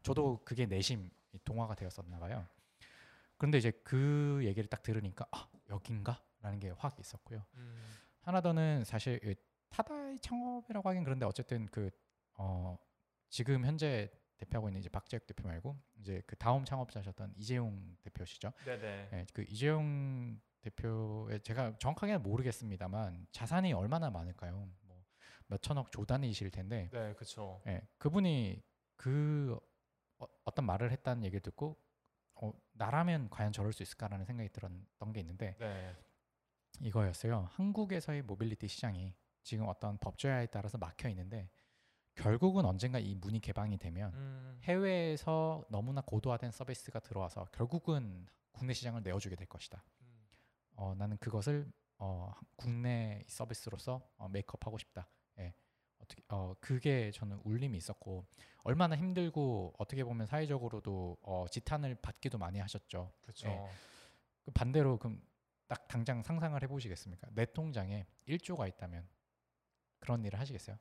[0.08, 2.48] 저도 그게 내심 이 동화가 되었었나 봐요.
[3.38, 7.44] 그런데 이제 그 얘기를 딱 들으니까 아 여긴가라는 게 확 있었고요.
[7.56, 7.84] 음,
[8.22, 9.36] 하나 더는 사실 이
[9.70, 11.90] 타다의 창업이라고 하긴 그런데 어쨌든 그
[12.38, 12.78] 어,
[13.30, 18.54] 지금 현재 대표하고 있는 이제 박재혁 대표 말고 이제 그 다음 창업자셨던 이재용 대표시죠.
[18.66, 19.10] 네네.
[19.14, 24.70] 예, 그 이재용 대표의 제가 정확하게는 모르겠습니다만 자산이 얼마나 많을까요?
[24.84, 25.04] 뭐
[25.48, 27.62] 몇천억 조단위실 텐데 네, 그렇죠.
[27.68, 28.62] 예, 그분이
[28.96, 29.60] 그
[30.20, 31.78] 어, 어떤 말을 했다는 얘기를 듣고
[32.36, 35.96] 어, 나라면 과연 저럴 수 있을까라는 생각이 들었던 게 있는데 네.
[36.82, 37.48] 이거였어요.
[37.52, 41.50] 한국에서의 모빌리티 시장이 지금 어떤 법제화에 따라서 막혀 있는데
[42.16, 49.04] 결국은 언젠가 이 문이 개방이 되면 음, 해외에서 너무나 고도화된 서비스가 들어와서 결국은 국내 시장을
[49.04, 49.84] 내어주게 될 것이다.
[50.02, 50.28] 음,
[50.76, 55.08] 어, 나는 그것을 어, 국내 서비스로서 어, 메이크업하고 싶다.
[55.40, 55.54] 예.
[56.00, 58.26] 어떻게 어 그게 저는 울림이 있었고
[58.64, 63.14] 얼마나 힘들고 어떻게 보면 사회적으로도 어, 지탄을 받기도 많이 하셨죠.
[63.22, 63.48] 그렇죠.
[63.48, 63.70] 네.
[64.44, 65.22] 그 반대로 그럼
[65.68, 67.28] 딱 당장 상상을 해보시겠습니까?
[67.32, 69.08] 내 통장에 1조가 있다면
[70.00, 70.78] 그런 일을 하시겠어요?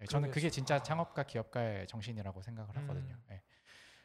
[0.00, 0.50] 예, 저는 그게.
[0.50, 3.14] 진짜 창업가 기업가의 정신이라고 생각을 하거든요.
[3.14, 3.24] 음.
[3.30, 3.42] 예.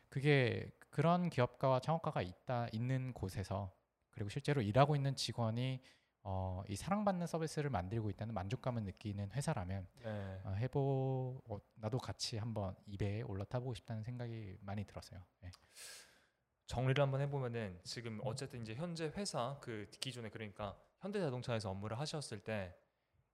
[0.10, 3.74] 그게 그런 기업가와 창업가가 있다 있는 곳에서
[4.12, 5.82] 그리고 실제로 일하고 있는 직원이
[6.30, 10.42] 어, 이 사랑받는 서비스를 만들고 있다는 만족감을 느끼는 회사라면 네.
[10.44, 15.22] 어, 해보 어, 나도 같이 한번 입에 올라타보고 싶다는 생각이 많이 들었어요.
[15.44, 15.52] 예.
[16.66, 22.76] 정리를 한번 해보면은 지금 어쨌든 이제 현재 회사 그 기존에 그러니까 현대자동차에서 업무를 하셨을 때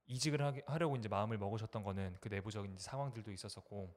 [0.05, 3.95] 이직을 하게, 하려고 이제 마음을 먹으셨던 거는 그 내부적인 상황들도 있었었고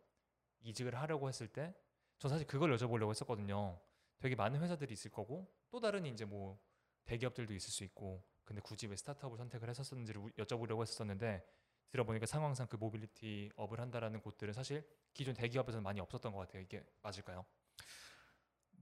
[0.63, 1.75] 이직을 하려고 했을 때
[2.19, 3.79] 저 사실 그걸 여쭤보려고 했었거든요.
[4.21, 6.59] 되게 많은 회사들이 있을 거고 또 다른 이제 뭐
[7.05, 11.45] 대기업들도 있을 수 있고 근데 굳이 왜 스타트업을 선택을 했었는지를 우- 여쭤보려고 했었는데
[11.91, 16.63] 들어보니까 상황상 그 모빌리티 업을 한다라는 곳들은 사실 기존 대기업에서는 많이 없었던 것 같아요.
[16.63, 17.45] 이게 맞을까요?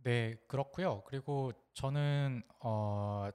[0.02, 1.02] 네, 그렇고요.
[1.04, 3.30] 그리고 저는 어,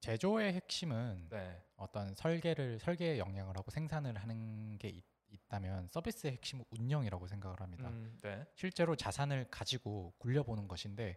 [0.00, 1.62] 제조의 핵심은 네.
[1.76, 7.88] 어떤 설계를 설계에 영향을 하고 생산을 하는 게 있, 있다면 서비스의 핵심은 운영이라고 생각을 합니다.
[7.88, 8.44] 음, 네.
[8.54, 11.16] 실제로 자산을 가지고 굴려보는 것인데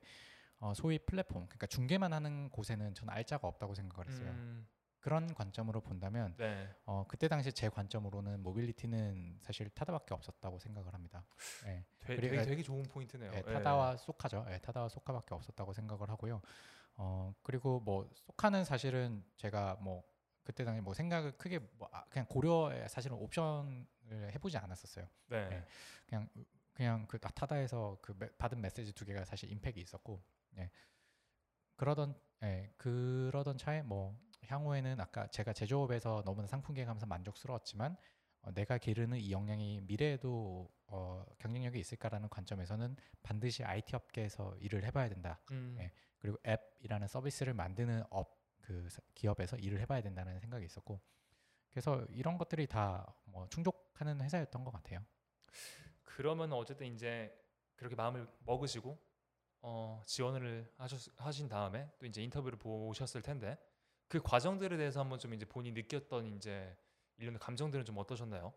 [0.59, 4.29] 어, 소위 플랫폼, 그러니까 중개만 하는 곳에는 저는 알짜가 없다고 생각을 했어요.
[4.29, 4.67] 음,
[4.99, 6.69] 그런 관점으로 본다면 네.
[6.85, 11.25] 어, 그때 당시 제 관점으로는 모빌리티는 사실 타다밖에 없었다고 생각을 합니다.
[11.65, 11.83] 예.
[11.99, 13.31] 되게, 그리고- 되게, 되게 좋은 포인트네요.
[13.33, 13.53] 예, 예.
[13.53, 14.45] 타다와 소카죠.
[14.49, 16.41] 예, 타다와 소카밖에 없었다고 생각을 하고요.
[16.95, 20.03] 어 그리고 뭐 소카는 사실은 제가 뭐
[20.43, 23.85] 그때 당시 뭐 생각을 크게 뭐 아, 그냥 고려에 사실은 옵션을
[24.35, 25.05] 해보지 않았었어요.
[25.27, 25.49] 네.
[25.51, 25.65] 예.
[26.07, 26.29] 그냥
[26.73, 30.21] 그냥 그 타다에서 그 메- 받은 메시지 두 개가 사실 임팩이 있었고,
[30.57, 30.69] 예.
[31.75, 37.95] 그러던 예, 그러던 차에 뭐 향후에는 아까 제가 제조업에서 너무나 상품 계획하면서 만족스러웠지만
[38.41, 45.09] 어, 내가 기르는 이 역량이 미래에도 어, 경쟁력이 있을까라는 관점에서는 반드시 IT 업계에서 일을 해봐야
[45.09, 45.39] 된다.
[45.51, 45.91] 음, 예.
[46.19, 51.01] 그리고 앱이라는 서비스를 만드는 업 그 기업에서 일을 해봐야 된다는 생각이 있었고,
[51.71, 54.99] 그래서 이런 것들이 다 뭐 충족하는 회사였던 것 같아요.
[56.03, 57.33] 그러면 어쨌든 이제
[57.75, 58.97] 그렇게 마음을 먹으시고
[59.65, 63.57] 어, 지원을 하셨, 하신 다음에 또 이제 인터뷰를 보셨을 텐데
[64.09, 66.75] 그 과정들에 대해서 한번 좀 이제 본인이 느꼈던 이제
[67.17, 68.53] 일련의 감정들은 좀 어떠셨나요?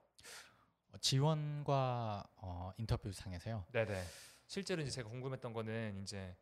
[0.92, 3.64] 어, 지원과 어, 인터뷰 상에서요.
[3.72, 4.02] 네네.
[4.48, 6.36] 실제로 이제 제가 궁금했던 거는 이제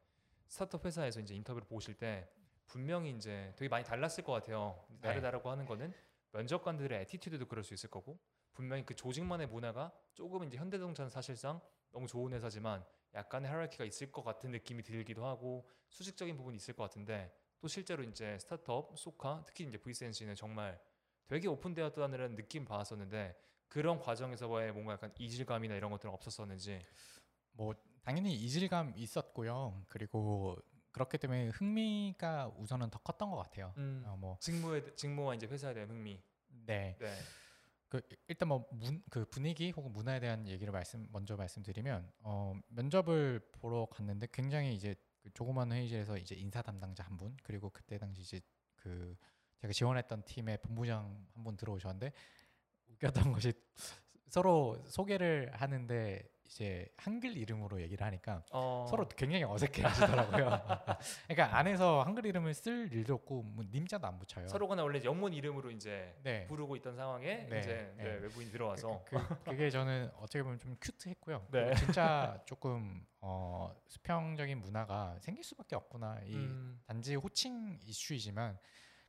[0.49, 2.27] 스타트업 회사에서 이제 인터뷰를 보실 때
[2.67, 4.83] 분명히 이제 되게 많이 달랐을 것 같아요.
[4.89, 5.09] 네.
[5.09, 5.93] 다르다라고 하는 거는
[6.33, 8.19] 면접관들의 애티튜드도 그럴 수 있을 거고
[8.55, 11.61] 분명히 그 조직만의 문화가 조금 이제 현대자동차는 사실상
[11.93, 12.83] 너무 좋은 회사지만
[13.15, 18.03] 약간의 하이라키가 있을 것 같은 느낌이 들기도 하고 수직적인 부분이 있을 것 같은데 또 실제로
[18.03, 20.81] 이제 스타트업, 소카, 특히 이제 VCNC는 정말
[21.27, 23.37] 되게 오픈되었다는 느낌 받았었는데
[23.69, 26.81] 그런 과정에서의 뭔가 약간 이질감이나 이런 것들은 없었었는지
[27.53, 29.85] 뭐 당연히 이질감 있었고요.
[29.89, 30.57] 그리고
[30.93, 33.73] 그렇기 때문에 흥미가 우선은 더 컸던 것 같아요.
[33.79, 34.05] 음.
[34.07, 36.23] 어, 뭐 직무에 직무와 이제 회사에 대한 흥미.
[36.49, 36.97] 네.
[37.01, 37.17] 네.
[38.01, 44.26] 그 일단 뭐그 분위기 혹은 문화에 대한 얘기를 말씀 먼저 말씀드리면 어, 면접을 보러 갔는데
[44.32, 48.40] 굉장히 이제 그 조그만 회의실에서 이제 인사 담당자 한 분 그리고 그때 당시 이제
[48.76, 49.16] 그
[49.61, 52.12] 제가 지원했던 팀의 본부장 한 분 들어오셨는데
[52.88, 53.53] 웃겼던 것이
[54.28, 60.61] 서로 소개를 하는데 이제 한글 이름으로 얘기를 하니까 어, 서로 굉장히 어색해하시더라고요.
[61.28, 64.49] 그러니까 안에서 한글 이름을 쓸 일도 없고 뭐 님자도 안 붙여요.
[64.49, 66.47] 서로가 원래 영문 이름으로 이제 네.
[66.47, 68.11] 부르고 있던 상황에 네, 이제 네, 네.
[68.22, 71.47] 외부인 들어와서 그, 그, 게 저는 어떻게 보면 좀 큐트했고요.
[71.51, 71.74] 네.
[71.74, 76.20] 진짜 조금 어, 수평적인 문화가 생길 수밖에 없구나.
[76.24, 78.59] 이 음, 단지 호칭 이슈이지만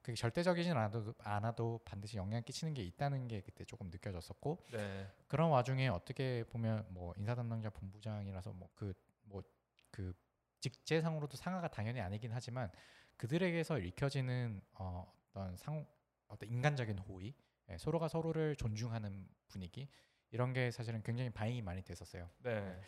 [0.06, 5.08] 그게 절대적이진 않아도, 않아도 반드시 영향 끼치는 게 있다는 게 그때 조금 느껴졌었고 네.
[5.28, 8.94] 그런 와중에 어떻게 보면 뭐 인사 담당자 본부장이라서 뭐 그
[9.28, 9.42] 뭐
[9.90, 10.14] 그
[10.60, 12.70] 직제상으로도 상하가 당연히 아니긴 하지만
[13.18, 15.88] 그들에게서 읽혀지는 어, 어떤 상
[16.28, 17.34] 어떤 인간적인 호의
[17.70, 19.90] 예, 서로가 서로를 존중하는 분위기
[20.30, 22.30] 이런 게 사실은 굉장히 반영이 많이 됐었어요.
[22.44, 22.80] 네.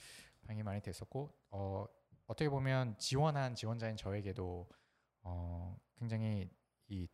[0.41, 1.87] 반영이 많이 됐었고 어,
[2.27, 4.69] 어떻게 보면 지원한 지원자인 저에게도
[5.23, 6.47] 어, 굉장히
[6.89, 7.07] 이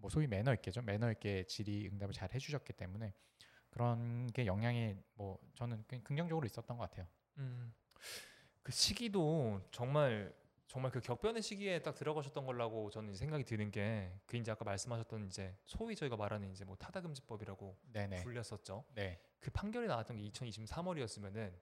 [0.00, 3.12] 뭐 소위 매너 있게죠 매너 있게 질의 응답을 잘 해주셨기 때문에
[3.68, 7.08] 그런 게 영향이 뭐 저는 굉- 긍정적으로 있었던 것 같아요.
[7.38, 7.74] 음.
[8.62, 10.32] 그 시기도 정말
[10.68, 15.26] 정말 그 격변의 시기에 딱 들어가셨던 걸라고 저는 생각이 드는 게 그 이제 아까 말씀하셨던
[15.26, 18.22] 이제 소위 저희가 말하는 이제 뭐 타다금지법이라고 네네.
[18.22, 18.84] 불렸었죠.
[18.94, 19.20] 네.
[19.40, 21.52] 그 판결이 나왔던 게 2023월이었으면은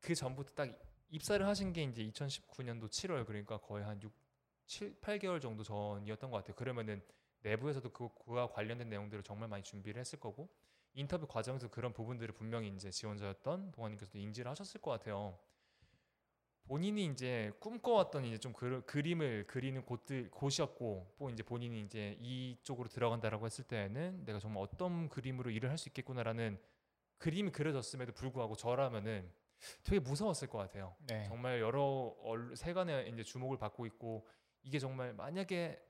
[0.00, 0.76] 그 전부터 딱
[1.10, 4.12] 입사를 하신 게 이제 2019년도 7월 그러니까 거의 한 6,
[4.68, 6.54] 7, 8개월 정도 전이었던 것 같아요.
[6.54, 7.02] 그러면은
[7.42, 10.48] 내부에서도 그, 그와 관련된 내용들을 정말 많이 준비를 했을 거고
[10.94, 15.38] 인터뷰 과정에서 그런 부분들을 분명히 이제 지원자였던 동아님께서도 인지를 하셨을 것 같아요.
[16.66, 22.88] 본인이 이제 꿈꿔왔던 이제 좀 그, 그림을 그리는 곳들 곳이었고 또 이제 본인이 이제 이쪽으로
[22.90, 26.60] 들어간다라고 했을 때에는 내가 정말 어떤 그림으로 일을 할 수 있겠구나라는
[27.16, 29.32] 그림이 그려졌음에도 불구하고 저라면은
[29.82, 30.94] 되게 무서웠을 것 같아요.
[31.06, 31.24] 네.
[31.24, 34.28] 정말 여러 얼- 세간의 이제 주목을 받고 있고
[34.68, 35.82] 이게 정말 만약에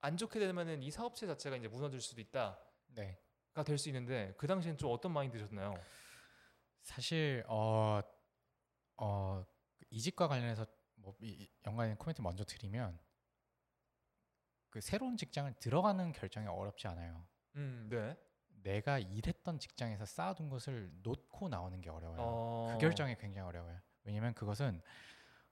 [0.00, 2.56] 안 좋게 되면은 이 사업체 자체가 이제 무너질 수도 있다가
[2.86, 3.18] 네.
[3.66, 5.74] 될수 있는데 그 당시엔 좀 어떤 마인드 드셨나요?
[6.82, 8.00] 사실 어,
[8.98, 9.44] 어,
[9.90, 10.64] 이직과 관련해서
[10.94, 12.96] 뭐 이- 연관된 코멘트 먼저 드리면
[14.70, 17.26] 그 새로운 직장을 들어가는 결정이 어렵지 않아요.
[17.56, 18.16] 음, 네.
[18.62, 22.20] 내가 일했던 직장에서 쌓아둔 것을 놓고 나오는 게 어려워요.
[22.20, 23.80] 어, 그 결정이 굉장히 어려워요.
[24.04, 24.80] 왜냐면 그것은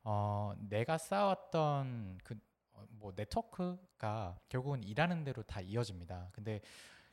[0.02, 2.38] 어, 내가 쌓았던 그
[2.90, 6.30] 뭐 네트워크가 결국은 일하는 대로 다 이어집니다.
[6.32, 6.60] 근데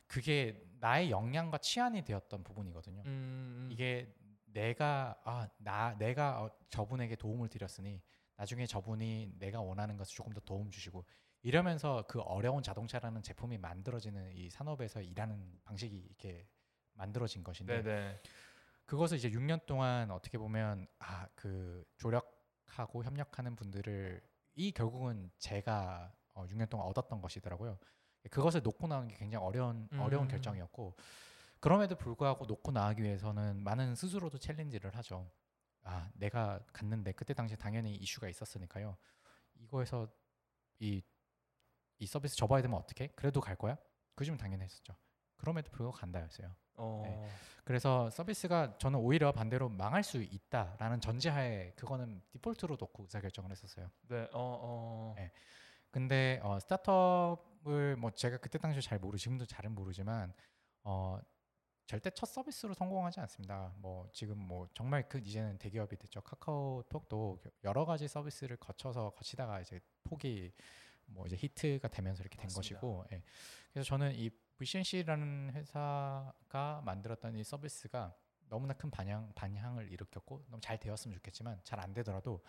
[0.06, 3.02] 그게 나의 역량과 치안이 되었던 부분이거든요.
[3.06, 4.14] 음, 이게
[4.46, 8.00] 내가 아 나 내가 어, 저분에게 도움을 드렸으니
[8.36, 11.04] 나중에 저분이 내가 원하는 것을 조금 더 도움 주시고
[11.42, 16.48] 이러면서 그 어려운 자동차라는 제품이 만들어지는 이 산업에서 일하는 방식이 이렇게
[16.94, 18.20] 만들어진 것인데 네네.
[18.86, 24.20] 그것을 이제 6년 동안 어떻게 보면 아 그 조력하고 협력하는 분들을
[24.58, 27.78] 이 결국은 제가 어, 6년 동안 얻었던 것이더라고요.
[28.28, 30.28] 그것을 놓고 나오는 게 굉장히 어려운 어려운 음.
[30.28, 30.96] 결정이었고
[31.60, 35.30] 그럼에도 불구하고 놓고 나가기 위해서는 많은 스스로도 챌린지를 하죠.
[35.84, 38.96] 아 내가 갔는데 그때 당시에 당연히 이슈가 있었으니까요.
[39.60, 40.08] 이거에서
[40.80, 41.02] 이,
[41.98, 43.08] 이 서비스 접어야 되면 어떻게?
[43.14, 43.76] 그래도 갈 거야?
[44.16, 44.96] 그쯤 당연히 했었죠.
[45.36, 46.52] 그럼에도 불구하고 간다였어요.
[46.78, 47.28] 어, 네.
[47.64, 53.90] 그래서 서비스가 저는 오히려 반대로 망할 수 있다라는 전제하에 그거는 디폴트로 놓고 의사결정을 했었어요.
[54.08, 54.22] 네.
[54.22, 55.14] 어, 어.
[55.16, 55.30] 네.
[55.90, 60.32] 근데 어, 스타트업을 뭐 제가 그때 당시 잘 모르 지금도 잘은 모르지만
[60.84, 61.18] 어,
[61.86, 63.72] 절대 첫 서비스로 성공하지 않습니다.
[63.76, 66.20] 뭐 지금 뭐 정말 그 이제는 대기업이 됐죠.
[66.20, 70.52] 카카오톡도 여러 가지 서비스를 거쳐서 거치다가 이제 폭이
[71.06, 72.80] 뭐 이제 히트가 되면서 이렇게 된 맞습니다.
[72.80, 73.22] 것이고, 예.
[73.72, 78.14] 그래서 저는 이 VCNC라는 회사가 만들었던 이 서비스가
[78.48, 82.42] 너무나 큰 반향 반향을 일으켰고 너무 잘 되었으면 좋겠지만 잘 안 되더라도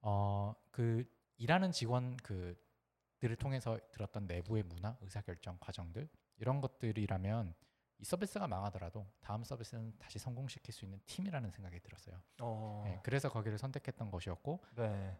[0.00, 1.04] 어 그
[1.36, 7.54] 일하는 직원 그들을 통해서 들었던 내부의 문화, 의사결정 과정들 이런 것들이라면
[7.98, 12.20] 이 서비스가 망하더라도 다음 서비스는 다시 성공시킬 수 있는 팀이라는 생각이 들었어요.
[12.40, 12.84] 어.
[12.86, 15.16] 예, 그래서 거기를 선택했던 것이었고 네.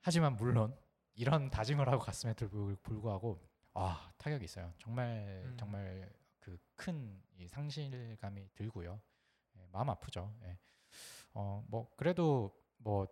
[0.00, 0.76] 하지만 물론
[1.14, 3.40] 이런 다짐을 하고 갔음에도 불- 불구하고
[3.74, 4.72] 아 타격이 있어요.
[4.78, 5.56] 정말 음.
[5.58, 6.10] 정말
[6.40, 9.00] 그 큰 상실감이 들고요.
[9.56, 10.34] 예, 마음 아프죠.
[10.44, 10.58] 예.
[11.32, 13.06] 어뭐 그래도 뭐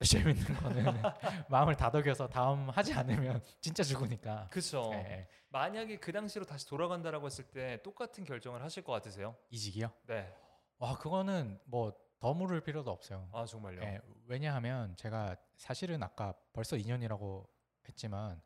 [0.44, 0.84] 재밌는 거는
[1.48, 4.48] 마음을 다독여서 다음 하지 않으면 진짜 죽으니까.
[4.50, 4.90] 그렇죠.
[4.94, 5.28] 예, 예.
[5.50, 9.36] 만약에 그 당시로 다시 돌아간다라고 했을 때 똑같은 결정을 하실 것 같으세요?
[9.50, 9.92] 이직이요?
[10.06, 10.34] 네.
[10.78, 11.92] 와 그거는 뭐
[12.22, 13.28] 더 물을 필요도 없어요.
[13.32, 13.82] 아 정말요.
[13.82, 17.48] 예, 왜냐하면 제가 사실은 아까 벌써 2년이라고
[17.88, 18.40] 했지만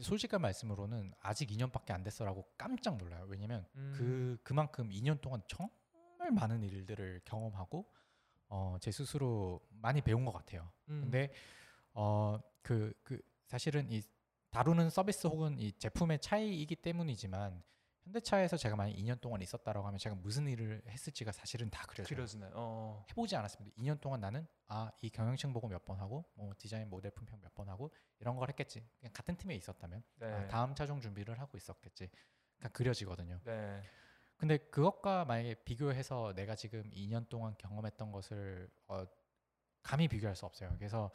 [0.00, 3.24] 솔직한 말씀으로는 아직 2년밖에 안 됐어라고 깜짝 놀라요.
[3.28, 3.92] 왜냐면 음.
[3.96, 7.86] 그 그만큼 2년 동안 정말 많은 일들을 경험하고
[8.48, 10.70] 어, 제 스스로 많이 배운 것 같아요.
[10.88, 11.02] 음.
[11.02, 11.32] 근데
[11.92, 14.02] 어그그 사실은 이
[14.50, 17.62] 다루는 서비스 혹은 이 제품의 차이이기 때문이지만
[18.12, 22.16] 현대차에서 제가 만약 2년 동안 있었다라고 하면 제가 무슨 일을 했을지가 사실은 다 그려져요.
[22.16, 22.52] 그려지나요?
[22.54, 23.04] 어.
[23.10, 23.76] 해보지 않았습니다.
[23.80, 27.54] 2년 동안 나는 아 이 경영층 보고 몇 번 하고 뭐 디자인 모델 품평 몇
[27.54, 27.90] 번 하고
[28.20, 28.82] 이런 걸 했겠지.
[28.98, 30.26] 그냥 같은 팀에 있었다면 네.
[30.26, 32.08] 아, 다음 차종 준비를 하고 있었겠지.
[32.58, 33.40] 그냥 그려지거든요.
[33.44, 33.82] 네.
[34.36, 39.04] 근데 그것과 만약에 비교해서 내가 지금 2년 동안 경험했던 것을 어,
[39.82, 40.74] 감히 비교할 수 없어요.
[40.78, 41.10] 그래서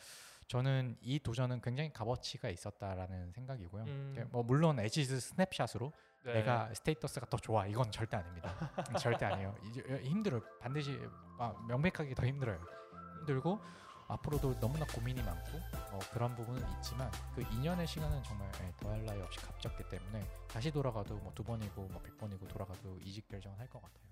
[0.48, 3.84] 저는 이 도전은 굉장히 값어치가 있었다라는 생각이고요.
[3.86, 4.28] 음.
[4.32, 5.92] 뭐 물론 에지즈 스냅샷으로
[6.24, 6.34] 네.
[6.36, 8.50] 내가 스테이터스가 더 좋아 이건 절대 아닙니다.
[9.00, 9.56] 절대 아니에요.
[9.64, 10.42] 이제 힘들어요.
[10.60, 11.00] 반드시
[11.38, 12.60] 아, 명백하게 더 힘들어요.
[13.20, 13.60] 힘들고
[14.08, 15.52] 앞으로도 너무나 고민이 많고
[15.92, 20.72] 뭐 그런 부분은 있지만 그 2년의 시간은 정말 예, 더할 나위 없이 값졌기 때문에 다시
[20.72, 24.04] 돌아가도 뭐 두 번이고 뭐백 번이고 돌아가도 이직 결정을 할것 같아요.